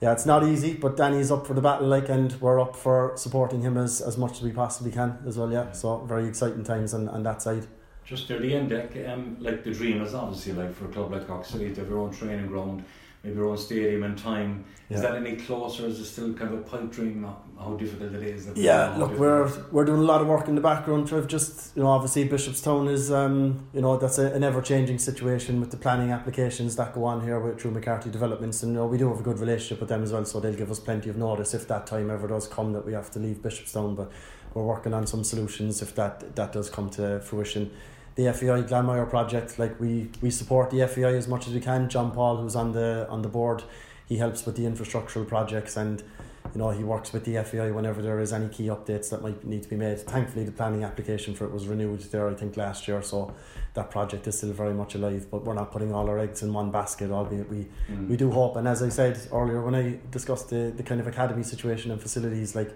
yeah, 0.00 0.12
it's 0.12 0.26
not 0.26 0.44
easy, 0.44 0.74
but 0.74 0.96
Danny's 0.96 1.30
up 1.30 1.46
for 1.46 1.54
the 1.54 1.60
battle, 1.60 1.88
like, 1.88 2.08
and 2.08 2.32
we're 2.40 2.60
up 2.60 2.76
for 2.76 3.12
supporting 3.16 3.62
him 3.62 3.76
as, 3.78 4.00
as 4.00 4.18
much 4.18 4.32
as 4.32 4.42
we 4.42 4.52
possibly 4.52 4.92
can 4.92 5.18
as 5.26 5.38
well. 5.38 5.50
Yeah, 5.50 5.72
so 5.72 5.98
very 6.00 6.28
exciting 6.28 6.64
times 6.64 6.92
on, 6.92 7.08
on 7.08 7.22
that 7.22 7.40
side. 7.40 7.66
Just 8.04 8.28
near 8.28 8.38
the 8.38 8.54
end, 8.54 8.72
um, 9.06 9.38
like 9.40 9.64
the 9.64 9.70
dream 9.72 10.02
is 10.02 10.14
obviously 10.14 10.52
like 10.52 10.74
for 10.74 10.84
a 10.84 10.88
club 10.88 11.10
like 11.10 11.26
Cork 11.26 11.46
City 11.46 11.72
to 11.74 11.80
have 11.80 11.88
your 11.88 12.00
own 12.00 12.10
training 12.10 12.48
ground, 12.48 12.84
maybe 13.24 13.38
our 13.38 13.46
own 13.46 13.58
stadium 13.58 14.02
and 14.02 14.16
time. 14.16 14.64
Is 14.90 15.00
that 15.00 15.16
any 15.16 15.34
closer? 15.34 15.86
Is 15.86 15.98
it 15.98 16.04
still 16.04 16.34
kind 16.34 16.52
of 16.52 16.60
a 16.60 16.62
pipe 16.62 16.92
dream? 16.92 17.26
How 17.58 17.74
difficult 17.74 18.12
it 18.12 18.22
is? 18.22 18.48
Yeah, 18.54 18.94
look, 18.96 19.18
we're 19.18 19.50
we're 19.72 19.86
doing 19.86 20.00
a 20.00 20.04
lot 20.04 20.20
of 20.20 20.26
work 20.28 20.46
in 20.46 20.54
the 20.54 20.60
background. 20.60 21.08
Trev, 21.08 21.26
just 21.26 21.74
you 21.74 21.82
know, 21.82 21.88
obviously 21.88 22.28
Bishopstown 22.28 22.88
is 22.88 23.10
um, 23.10 23.66
you 23.72 23.80
know 23.80 23.96
that's 23.96 24.18
a, 24.18 24.30
an 24.32 24.44
ever 24.44 24.60
changing 24.60 24.98
situation 24.98 25.58
with 25.58 25.70
the 25.70 25.78
planning 25.78 26.12
applications 26.12 26.76
that 26.76 26.94
go 26.94 27.04
on 27.04 27.22
here 27.22 27.40
with 27.40 27.60
through 27.60 27.70
McCarthy 27.70 28.10
Developments, 28.10 28.62
and 28.62 28.72
you 28.72 28.78
know 28.78 28.86
we 28.86 28.98
do 28.98 29.08
have 29.08 29.20
a 29.20 29.22
good 29.22 29.38
relationship 29.38 29.80
with 29.80 29.88
them 29.88 30.02
as 30.02 30.12
well, 30.12 30.24
so 30.26 30.38
they'll 30.38 30.54
give 30.54 30.70
us 30.70 30.78
plenty 30.78 31.08
of 31.08 31.16
notice 31.16 31.54
if 31.54 31.66
that 31.68 31.86
time 31.86 32.10
ever 32.10 32.28
does 32.28 32.46
come 32.46 32.72
that 32.74 32.84
we 32.84 32.92
have 32.92 33.10
to 33.12 33.18
leave 33.18 33.38
Bishopstown. 33.38 33.96
But 33.96 34.12
we're 34.52 34.64
working 34.64 34.92
on 34.92 35.06
some 35.06 35.24
solutions 35.24 35.80
if 35.80 35.94
that 35.94 36.36
that 36.36 36.52
does 36.52 36.68
come 36.68 36.90
to 36.90 37.20
fruition 37.20 37.70
the 38.16 38.32
FAI 38.32 38.62
Glanmire 38.62 39.08
project. 39.08 39.58
Like 39.58 39.78
we 39.80 40.10
we 40.20 40.30
support 40.30 40.70
the 40.70 40.86
FAI 40.86 41.14
as 41.14 41.28
much 41.28 41.46
as 41.46 41.54
we 41.54 41.60
can. 41.60 41.88
John 41.88 42.12
Paul, 42.12 42.36
who's 42.36 42.56
on 42.56 42.72
the 42.72 43.06
on 43.08 43.22
the 43.22 43.28
board, 43.28 43.64
he 44.06 44.18
helps 44.18 44.46
with 44.46 44.56
the 44.56 44.64
infrastructural 44.64 45.26
projects 45.26 45.76
and 45.76 46.02
you 46.54 46.58
know 46.58 46.70
he 46.70 46.84
works 46.84 47.12
with 47.12 47.24
the 47.24 47.42
FAI 47.42 47.70
whenever 47.72 48.02
there 48.02 48.20
is 48.20 48.32
any 48.32 48.48
key 48.48 48.66
updates 48.66 49.10
that 49.10 49.22
might 49.22 49.44
need 49.44 49.62
to 49.64 49.68
be 49.68 49.76
made. 49.76 49.98
Thankfully, 50.00 50.44
the 50.44 50.52
planning 50.52 50.84
application 50.84 51.34
for 51.34 51.44
it 51.44 51.52
was 51.52 51.66
renewed 51.66 52.00
there 52.12 52.28
I 52.28 52.34
think 52.34 52.56
last 52.56 52.86
year, 52.86 53.02
so 53.02 53.34
that 53.74 53.90
project 53.90 54.28
is 54.28 54.38
still 54.38 54.52
very 54.52 54.74
much 54.74 54.94
alive. 54.94 55.26
But 55.30 55.44
we're 55.44 55.54
not 55.54 55.72
putting 55.72 55.92
all 55.92 56.08
our 56.08 56.18
eggs 56.18 56.42
in 56.42 56.52
one 56.52 56.70
basket, 56.70 57.10
albeit 57.10 57.50
we 57.50 57.66
mm. 57.90 58.08
we 58.08 58.16
do 58.16 58.30
hope. 58.30 58.56
And 58.56 58.68
as 58.68 58.82
I 58.82 58.90
said 58.90 59.18
earlier, 59.32 59.60
when 59.60 59.74
I 59.74 59.98
discussed 60.12 60.50
the 60.50 60.72
the 60.76 60.84
kind 60.84 61.00
of 61.00 61.08
academy 61.08 61.42
situation 61.42 61.90
and 61.90 62.00
facilities, 62.00 62.54
like 62.54 62.70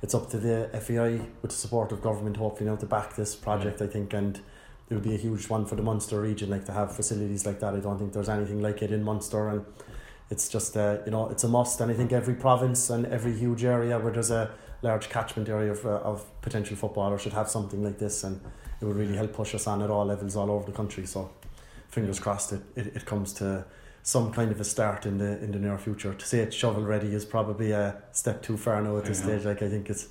it's 0.00 0.14
up 0.14 0.30
to 0.30 0.38
the 0.38 0.70
FAI 0.80 1.26
with 1.42 1.50
the 1.50 1.56
support 1.56 1.92
of 1.92 2.00
government, 2.00 2.38
hopefully 2.38 2.70
now 2.70 2.76
to 2.76 2.86
back 2.86 3.16
this 3.16 3.34
project. 3.34 3.82
I 3.82 3.88
think 3.88 4.14
and 4.14 4.40
it 4.90 4.94
would 4.94 5.02
be 5.02 5.14
a 5.14 5.18
huge 5.18 5.48
one 5.48 5.66
for 5.66 5.76
the 5.76 5.82
Munster 5.82 6.20
region, 6.20 6.48
like 6.48 6.64
to 6.64 6.72
have 6.72 6.94
facilities 6.96 7.44
like 7.44 7.60
that. 7.60 7.74
I 7.74 7.80
don't 7.80 7.98
think 7.98 8.12
there's 8.12 8.28
anything 8.28 8.62
like 8.62 8.82
it 8.82 8.90
in 8.90 9.04
Munster, 9.04 9.48
and 9.48 9.64
it's 10.30 10.48
just 10.48 10.76
uh, 10.76 10.98
you 11.04 11.10
know 11.10 11.28
it's 11.28 11.44
a 11.44 11.48
must. 11.48 11.80
And 11.80 11.90
I 11.90 11.94
think 11.94 12.12
every 12.12 12.34
province 12.34 12.88
and 12.88 13.06
every 13.06 13.34
huge 13.34 13.64
area 13.64 13.98
where 13.98 14.12
there's 14.12 14.30
a 14.30 14.50
large 14.80 15.08
catchment 15.08 15.48
area 15.48 15.72
of, 15.72 15.84
uh, 15.84 15.98
of 15.98 16.24
potential 16.40 16.76
footballers 16.76 17.22
should 17.22 17.32
have 17.32 17.50
something 17.50 17.82
like 17.82 17.98
this, 17.98 18.24
and 18.24 18.40
it 18.80 18.84
would 18.84 18.96
really 18.96 19.16
help 19.16 19.32
push 19.32 19.54
us 19.54 19.66
on 19.66 19.82
at 19.82 19.90
all 19.90 20.06
levels 20.06 20.36
all 20.36 20.50
over 20.50 20.64
the 20.64 20.76
country. 20.76 21.04
So, 21.04 21.30
fingers 21.88 22.18
crossed, 22.18 22.52
it, 22.52 22.62
it, 22.74 22.86
it 22.96 23.04
comes 23.04 23.32
to 23.34 23.66
some 24.02 24.32
kind 24.32 24.50
of 24.50 24.58
a 24.58 24.64
start 24.64 25.04
in 25.04 25.18
the 25.18 25.38
in 25.44 25.52
the 25.52 25.58
near 25.58 25.76
future. 25.76 26.14
To 26.14 26.26
say 26.26 26.38
it's 26.38 26.56
shovel 26.56 26.82
ready 26.82 27.14
is 27.14 27.26
probably 27.26 27.72
a 27.72 28.02
step 28.12 28.40
too 28.40 28.56
far 28.56 28.80
now 28.80 28.96
at 28.96 29.04
this 29.04 29.18
stage. 29.18 29.44
Like 29.44 29.60
I 29.62 29.68
think 29.68 29.90
it's, 29.90 30.08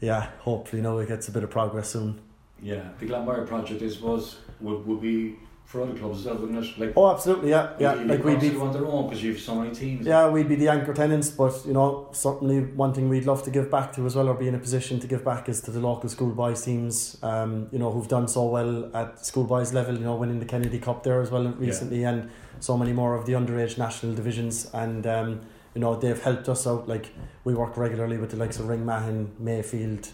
yeah, 0.00 0.28
hopefully 0.38 0.80
now 0.80 0.98
it 0.98 1.08
gets 1.08 1.26
a 1.26 1.32
bit 1.32 1.42
of 1.42 1.50
progress 1.50 1.90
soon. 1.90 2.20
Yeah, 2.62 2.88
the 2.98 3.06
Glanmire 3.06 3.46
project, 3.46 3.82
I 3.82 3.88
suppose, 3.88 4.36
would, 4.60 4.86
would 4.86 5.00
be 5.00 5.36
for 5.64 5.82
other 5.82 5.94
clubs 5.94 6.20
as 6.20 6.26
well, 6.26 6.36
wouldn't 6.36 6.64
it? 6.64 6.78
Like, 6.78 6.92
oh, 6.96 7.10
absolutely, 7.10 7.50
yeah, 7.50 7.72
yeah. 7.78 7.94
Like 7.94 8.22
we'd 8.22 8.40
be 8.40 8.50
want 8.50 8.72
their 8.74 8.84
own 8.86 9.08
because 9.08 9.22
you 9.22 9.32
have 9.32 9.40
so 9.40 9.54
many 9.54 9.74
teams. 9.74 10.06
Yeah, 10.06 10.28
we'd 10.28 10.48
be 10.48 10.54
the 10.54 10.68
anchor 10.68 10.92
tenants, 10.92 11.30
but 11.30 11.64
you 11.66 11.72
know, 11.72 12.08
certainly 12.12 12.60
one 12.60 12.92
thing 12.92 13.08
we'd 13.08 13.24
love 13.24 13.42
to 13.44 13.50
give 13.50 13.70
back 13.70 13.92
to 13.94 14.04
as 14.06 14.14
well, 14.14 14.28
or 14.28 14.34
be 14.34 14.48
in 14.48 14.54
a 14.54 14.58
position 14.58 15.00
to 15.00 15.06
give 15.06 15.24
back, 15.24 15.48
is 15.48 15.60
to 15.62 15.70
the 15.70 15.80
local 15.80 16.08
schoolboys 16.08 16.62
teams. 16.62 17.16
Um, 17.22 17.68
you 17.72 17.78
know, 17.78 17.90
who've 17.90 18.08
done 18.08 18.28
so 18.28 18.44
well 18.44 18.94
at 18.94 19.24
schoolboys 19.24 19.72
level. 19.72 19.94
You 19.94 20.04
know, 20.04 20.16
winning 20.16 20.40
the 20.40 20.46
Kennedy 20.46 20.78
Cup 20.78 21.04
there 21.04 21.20
as 21.20 21.30
well 21.30 21.48
recently, 21.48 22.02
yeah. 22.02 22.10
and 22.10 22.30
so 22.60 22.76
many 22.76 22.92
more 22.92 23.14
of 23.14 23.26
the 23.26 23.32
underage 23.32 23.78
national 23.78 24.14
divisions, 24.14 24.70
and 24.74 25.06
um, 25.06 25.40
you 25.74 25.80
know, 25.80 25.96
they've 25.98 26.22
helped 26.22 26.48
us 26.48 26.66
out. 26.66 26.86
Like 26.86 27.10
we 27.44 27.54
work 27.54 27.76
regularly 27.76 28.18
with 28.18 28.30
the 28.30 28.36
likes 28.36 28.58
of 28.58 28.66
Ringmahon, 28.66 29.28
Mayfield, 29.38 30.10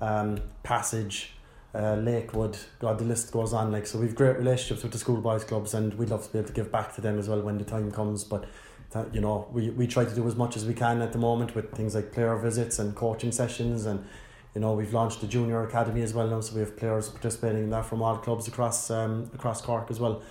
um, 0.00 0.38
Passage 0.62 1.34
uh, 1.74 1.94
Lakewood, 1.94 2.56
God, 2.80 2.98
the 2.98 3.04
list 3.04 3.32
goes 3.32 3.52
on. 3.52 3.72
Like 3.72 3.86
so, 3.86 3.98
we've 3.98 4.14
great 4.14 4.36
relationships 4.36 4.82
with 4.82 4.92
the 4.92 4.98
schoolboys 4.98 5.44
clubs, 5.44 5.74
and 5.74 5.94
we'd 5.94 6.10
love 6.10 6.26
to 6.26 6.32
be 6.32 6.38
able 6.38 6.48
to 6.48 6.54
give 6.54 6.70
back 6.70 6.94
to 6.96 7.00
them 7.00 7.18
as 7.18 7.28
well 7.28 7.40
when 7.40 7.58
the 7.58 7.64
time 7.64 7.90
comes. 7.90 8.24
But 8.24 8.44
that, 8.90 9.14
you 9.14 9.20
know, 9.20 9.48
we 9.52 9.70
we 9.70 9.86
try 9.86 10.04
to 10.04 10.14
do 10.14 10.26
as 10.26 10.36
much 10.36 10.56
as 10.56 10.66
we 10.66 10.74
can 10.74 11.00
at 11.00 11.12
the 11.12 11.18
moment 11.18 11.54
with 11.54 11.72
things 11.72 11.94
like 11.94 12.12
player 12.12 12.36
visits 12.36 12.78
and 12.78 12.94
coaching 12.94 13.32
sessions, 13.32 13.86
and 13.86 14.04
you 14.54 14.60
know, 14.60 14.74
we've 14.74 14.92
launched 14.92 15.22
the 15.22 15.26
junior 15.26 15.62
academy 15.62 16.02
as 16.02 16.12
well 16.12 16.28
now, 16.28 16.40
so 16.40 16.54
we 16.54 16.60
have 16.60 16.76
players 16.76 17.08
participating 17.08 17.64
in 17.64 17.70
that 17.70 17.86
from 17.86 18.02
all 18.02 18.18
clubs 18.18 18.48
across 18.48 18.90
um 18.90 19.30
across 19.34 19.62
Cork 19.62 19.90
as 19.90 19.98
well. 19.98 20.22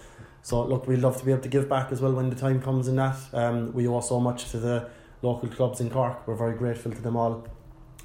So 0.44 0.64
look, 0.64 0.88
we'd 0.88 1.00
love 1.00 1.18
to 1.18 1.26
be 1.26 1.32
able 1.32 1.44
to 1.44 1.50
give 1.50 1.68
back 1.70 1.92
as 1.92 2.02
well 2.02 2.14
when 2.14 2.30
the 2.30 2.36
time 2.36 2.62
comes 2.62 2.88
in 2.88 2.96
that. 2.98 3.18
Um, 3.34 3.74
we 3.74 3.88
owe 3.88 4.02
so 4.02 4.20
much 4.20 4.50
to 4.52 4.58
the 4.58 4.90
local 5.22 5.50
clubs 5.50 5.82
in 5.82 5.90
Cork. 5.90 6.28
We're 6.28 6.36
very 6.36 6.56
grateful 6.56 6.92
to 6.92 7.02
them 7.02 7.16
all, 7.16 7.48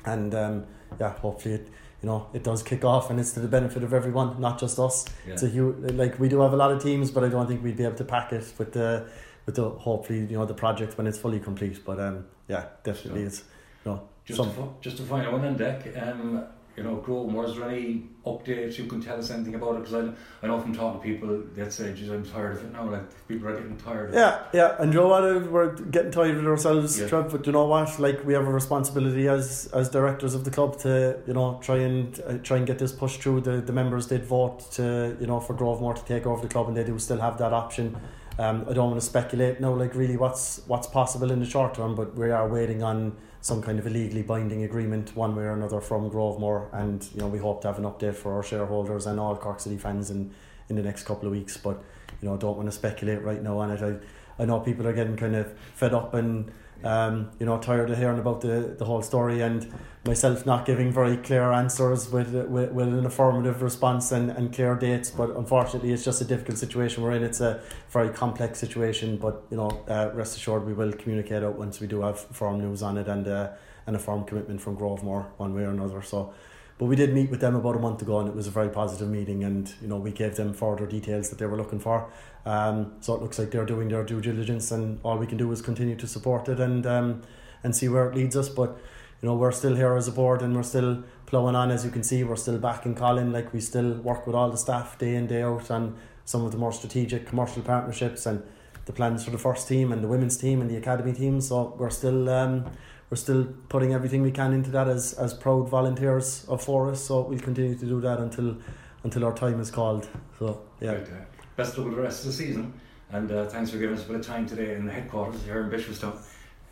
and 0.06 0.34
um, 0.34 0.66
yeah, 0.98 1.12
hopefully 1.12 1.56
it 1.56 1.68
you 2.06 2.12
know 2.12 2.28
it 2.32 2.44
does 2.44 2.62
kick 2.62 2.84
off 2.84 3.10
and 3.10 3.18
it's 3.18 3.32
to 3.32 3.40
the 3.40 3.48
benefit 3.48 3.82
of 3.82 3.92
everyone, 3.92 4.40
not 4.40 4.60
just 4.60 4.78
us. 4.78 5.06
Yeah. 5.26 5.32
It's 5.32 5.42
a 5.42 5.48
huge 5.48 5.90
like 5.94 6.20
we 6.20 6.28
do 6.28 6.40
have 6.40 6.52
a 6.52 6.56
lot 6.56 6.70
of 6.70 6.80
teams, 6.80 7.10
but 7.10 7.24
I 7.24 7.28
don't 7.28 7.48
think 7.48 7.64
we'd 7.64 7.76
be 7.76 7.82
able 7.82 7.96
to 7.96 8.04
pack 8.04 8.32
it 8.32 8.46
with 8.58 8.72
the 8.74 9.08
with 9.44 9.56
the 9.56 9.70
hopefully 9.70 10.20
you 10.20 10.38
know 10.38 10.46
the 10.46 10.54
project 10.54 10.96
when 10.96 11.08
it's 11.08 11.18
fully 11.18 11.40
complete. 11.40 11.84
But 11.84 11.98
um 11.98 12.26
yeah, 12.46 12.66
definitely 12.84 13.22
sure. 13.22 13.26
it's 13.26 13.42
you 13.84 13.90
know 13.90 14.08
just 14.24 14.36
some, 14.36 14.54
to, 14.54 14.68
just 14.80 14.98
to 14.98 15.02
find 15.02 15.26
out 15.26 15.34
on 15.34 15.56
Dec. 15.56 15.80
Um, 16.00 16.44
you 16.76 16.82
know, 16.82 16.96
Grovemore, 16.96 17.48
is 17.48 17.56
there 17.56 17.70
any 17.70 18.04
updates 18.26 18.76
you 18.76 18.84
can 18.84 19.00
tell 19.00 19.18
us 19.18 19.30
anything 19.30 19.54
about 19.54 19.76
it? 19.76 19.84
Because 19.84 19.94
I, 19.94 20.44
I 20.44 20.48
know 20.48 20.60
from 20.60 20.74
talking 20.74 21.00
to 21.00 21.04
people, 21.04 21.42
they'd 21.54 21.72
say, 21.72 21.94
geez, 21.94 22.10
I'm 22.10 22.24
tired 22.24 22.56
of 22.56 22.64
it 22.64 22.72
now. 22.72 22.90
Like, 22.90 23.26
people 23.26 23.48
are 23.48 23.56
getting 23.56 23.78
tired 23.78 24.12
Yeah, 24.12 24.42
yeah. 24.52 24.76
And 24.78 24.92
you 24.92 25.00
know 25.00 25.08
what? 25.08 25.50
We're 25.50 25.74
getting 25.74 26.10
tired 26.10 26.36
of 26.36 26.46
ourselves, 26.46 27.00
yeah. 27.00 27.08
Trev, 27.08 27.32
but 27.32 27.46
you 27.46 27.52
know 27.52 27.64
what? 27.64 27.98
Like, 27.98 28.24
we 28.26 28.34
have 28.34 28.46
a 28.46 28.52
responsibility 28.52 29.26
as 29.26 29.70
as 29.72 29.88
directors 29.88 30.34
of 30.34 30.44
the 30.44 30.50
club 30.50 30.78
to, 30.80 31.18
you 31.26 31.32
know, 31.32 31.58
try 31.62 31.78
and 31.78 32.20
uh, 32.26 32.38
try 32.38 32.58
and 32.58 32.66
get 32.66 32.78
this 32.78 32.92
pushed 32.92 33.22
through. 33.22 33.40
The, 33.40 33.62
the 33.62 33.72
members 33.72 34.06
did 34.06 34.24
vote 34.24 34.70
to, 34.72 35.16
you 35.18 35.26
know, 35.26 35.40
for 35.40 35.54
Grovemore 35.54 35.94
to 35.94 36.04
take 36.04 36.26
over 36.26 36.42
the 36.42 36.48
club, 36.48 36.68
and 36.68 36.76
they 36.76 36.84
do 36.84 36.98
still 36.98 37.20
have 37.20 37.38
that 37.38 37.54
option. 37.54 37.96
Um, 38.38 38.66
I 38.68 38.74
don't 38.74 38.90
want 38.90 39.00
to 39.00 39.06
speculate 39.06 39.60
now, 39.60 39.72
like 39.74 39.94
really 39.94 40.16
what's 40.16 40.60
what's 40.66 40.86
possible 40.86 41.30
in 41.30 41.40
the 41.40 41.46
short 41.46 41.74
term, 41.74 41.94
but 41.94 42.14
we 42.14 42.30
are 42.30 42.46
waiting 42.46 42.82
on 42.82 43.16
some 43.40 43.62
kind 43.62 43.78
of 43.78 43.86
a 43.86 43.90
legally 43.90 44.22
binding 44.22 44.64
agreement 44.64 45.14
one 45.14 45.36
way 45.36 45.44
or 45.44 45.52
another 45.52 45.80
from 45.80 46.10
Grovemore 46.10 46.68
and 46.72 47.06
you 47.14 47.20
know 47.20 47.28
we 47.28 47.38
hope 47.38 47.60
to 47.62 47.68
have 47.68 47.78
an 47.78 47.84
update 47.84 48.16
for 48.16 48.34
our 48.34 48.42
shareholders 48.42 49.06
and 49.06 49.20
all 49.20 49.36
Cork 49.36 49.60
City 49.60 49.76
fans 49.76 50.10
in, 50.10 50.34
in 50.68 50.74
the 50.74 50.82
next 50.82 51.04
couple 51.04 51.28
of 51.28 51.32
weeks 51.32 51.56
but 51.56 51.80
you 52.20 52.28
know 52.28 52.34
I 52.34 52.38
don't 52.38 52.56
want 52.56 52.68
to 52.68 52.72
speculate 52.72 53.22
right 53.22 53.40
now 53.40 53.58
on 53.58 53.70
it. 53.70 53.80
I, 53.80 54.42
I 54.42 54.46
know 54.46 54.58
people 54.58 54.84
are 54.86 54.92
getting 54.92 55.16
kind 55.16 55.36
of 55.36 55.56
fed 55.74 55.94
up 55.94 56.12
and 56.14 56.50
um, 56.84 57.30
you 57.38 57.46
know, 57.46 57.58
tired 57.58 57.90
of 57.90 57.98
hearing 57.98 58.18
about 58.18 58.40
the, 58.40 58.74
the 58.78 58.84
whole 58.84 59.02
story 59.02 59.40
and 59.40 59.72
myself 60.04 60.46
not 60.46 60.64
giving 60.64 60.92
very 60.92 61.16
clear 61.16 61.50
answers 61.52 62.10
with, 62.10 62.32
with, 62.34 62.70
with 62.70 62.88
an 62.88 63.06
affirmative 63.06 63.62
response 63.62 64.12
and, 64.12 64.30
and 64.30 64.52
clear 64.52 64.74
dates. 64.74 65.10
But 65.10 65.30
unfortunately, 65.30 65.92
it's 65.92 66.04
just 66.04 66.20
a 66.20 66.24
difficult 66.24 66.58
situation 66.58 67.02
we're 67.02 67.12
in. 67.12 67.24
It's 67.24 67.40
a 67.40 67.60
very 67.90 68.10
complex 68.10 68.58
situation, 68.58 69.16
but 69.16 69.42
you 69.50 69.56
know, 69.56 69.84
uh, 69.88 70.10
rest 70.14 70.36
assured 70.36 70.64
we 70.64 70.74
will 70.74 70.92
communicate 70.92 71.42
out 71.42 71.58
once 71.58 71.80
we 71.80 71.86
do 71.86 72.02
have 72.02 72.18
firm 72.18 72.60
news 72.60 72.82
on 72.82 72.98
it 72.98 73.08
and 73.08 73.26
uh, 73.26 73.50
and 73.86 73.94
a 73.94 73.98
firm 73.98 74.24
commitment 74.24 74.60
from 74.60 74.76
Grovemore 74.76 75.26
one 75.36 75.54
way 75.54 75.62
or 75.62 75.70
another. 75.70 76.02
So 76.02 76.34
but 76.78 76.86
we 76.86 76.96
did 76.96 77.14
meet 77.14 77.30
with 77.30 77.40
them 77.40 77.54
about 77.54 77.76
a 77.76 77.78
month 77.78 78.02
ago, 78.02 78.20
and 78.20 78.28
it 78.28 78.34
was 78.34 78.46
a 78.46 78.50
very 78.50 78.68
positive 78.68 79.08
meeting. 79.08 79.44
And 79.44 79.72
you 79.80 79.88
know, 79.88 79.96
we 79.96 80.12
gave 80.12 80.36
them 80.36 80.52
further 80.52 80.86
details 80.86 81.30
that 81.30 81.38
they 81.38 81.46
were 81.46 81.56
looking 81.56 81.80
for. 81.80 82.10
Um, 82.44 82.92
so 83.00 83.14
it 83.14 83.22
looks 83.22 83.38
like 83.38 83.50
they're 83.50 83.64
doing 83.64 83.88
their 83.88 84.04
due 84.04 84.20
diligence, 84.20 84.70
and 84.70 85.00
all 85.02 85.16
we 85.16 85.26
can 85.26 85.38
do 85.38 85.50
is 85.52 85.62
continue 85.62 85.96
to 85.96 86.06
support 86.06 86.48
it 86.48 86.60
and 86.60 86.86
um, 86.86 87.22
and 87.64 87.74
see 87.74 87.88
where 87.88 88.08
it 88.10 88.14
leads 88.14 88.36
us. 88.36 88.48
But 88.48 88.78
you 89.22 89.28
know, 89.28 89.34
we're 89.34 89.52
still 89.52 89.74
here 89.74 89.96
as 89.96 90.06
a 90.06 90.12
board, 90.12 90.42
and 90.42 90.54
we're 90.54 90.62
still 90.62 91.02
ploughing 91.24 91.56
on. 91.56 91.70
As 91.70 91.84
you 91.84 91.90
can 91.90 92.02
see, 92.02 92.22
we're 92.24 92.36
still 92.36 92.58
back 92.58 92.84
in 92.84 92.94
Colin. 92.94 93.32
Like 93.32 93.52
we 93.52 93.60
still 93.60 93.94
work 93.94 94.26
with 94.26 94.36
all 94.36 94.50
the 94.50 94.58
staff 94.58 94.98
day 94.98 95.14
in 95.14 95.26
day 95.26 95.42
out 95.42 95.70
on 95.70 95.96
some 96.26 96.44
of 96.44 96.52
the 96.52 96.58
more 96.58 96.72
strategic 96.72 97.26
commercial 97.26 97.62
partnerships 97.62 98.26
and 98.26 98.42
the 98.84 98.92
plans 98.92 99.24
for 99.24 99.30
the 99.30 99.38
first 99.38 99.68
team 99.68 99.92
and 99.92 100.02
the 100.02 100.08
women's 100.08 100.36
team 100.36 100.60
and 100.60 100.70
the 100.70 100.76
academy 100.76 101.12
team. 101.12 101.40
So 101.40 101.74
we're 101.78 101.90
still 101.90 102.28
um, 102.28 102.66
we're 103.10 103.16
still 103.16 103.46
putting 103.68 103.92
everything 103.92 104.22
we 104.22 104.30
can 104.30 104.52
into 104.52 104.70
that 104.70 104.88
as, 104.88 105.14
as 105.14 105.32
proud 105.34 105.68
volunteers 105.68 106.44
of 106.48 106.62
FORAS. 106.62 107.02
So 107.04 107.22
we'll 107.22 107.38
continue 107.38 107.76
to 107.76 107.86
do 107.86 108.00
that 108.00 108.18
until 108.18 108.56
until 109.04 109.24
our 109.24 109.34
time 109.34 109.60
is 109.60 109.70
called. 109.70 110.08
So 110.38 110.62
yeah. 110.80 110.94
Great, 110.94 111.08
uh, 111.08 111.24
best 111.56 111.72
of 111.72 111.78
luck 111.78 111.86
with 111.88 111.96
the 111.96 112.02
rest 112.02 112.20
of 112.20 112.26
the 112.26 112.32
season, 112.32 112.72
and 113.12 113.30
uh, 113.30 113.46
thanks 113.46 113.70
for 113.70 113.78
giving 113.78 113.96
us 113.96 114.04
a 114.04 114.08
bit 114.08 114.16
of 114.16 114.26
time 114.26 114.46
today 114.46 114.74
in 114.74 114.84
the 114.84 114.92
headquarters 114.92 115.42
here 115.44 115.62
in 115.62 115.70
Bishopstown. 115.70 116.18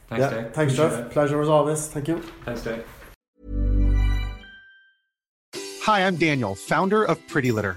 Thanks, 0.08 0.22
yeah, 0.22 0.42
Dave. 0.42 0.52
Thanks, 0.52 0.74
Jeff. 0.74 1.10
Pleasure 1.10 1.40
as 1.40 1.48
always. 1.48 1.86
Thank 1.86 2.08
you. 2.08 2.20
Thanks, 2.44 2.62
Dave. 2.62 2.84
Hi, 5.82 6.04
I'm 6.06 6.16
Daniel, 6.16 6.54
founder 6.54 7.04
of 7.04 7.24
Pretty 7.28 7.52
Litter. 7.52 7.76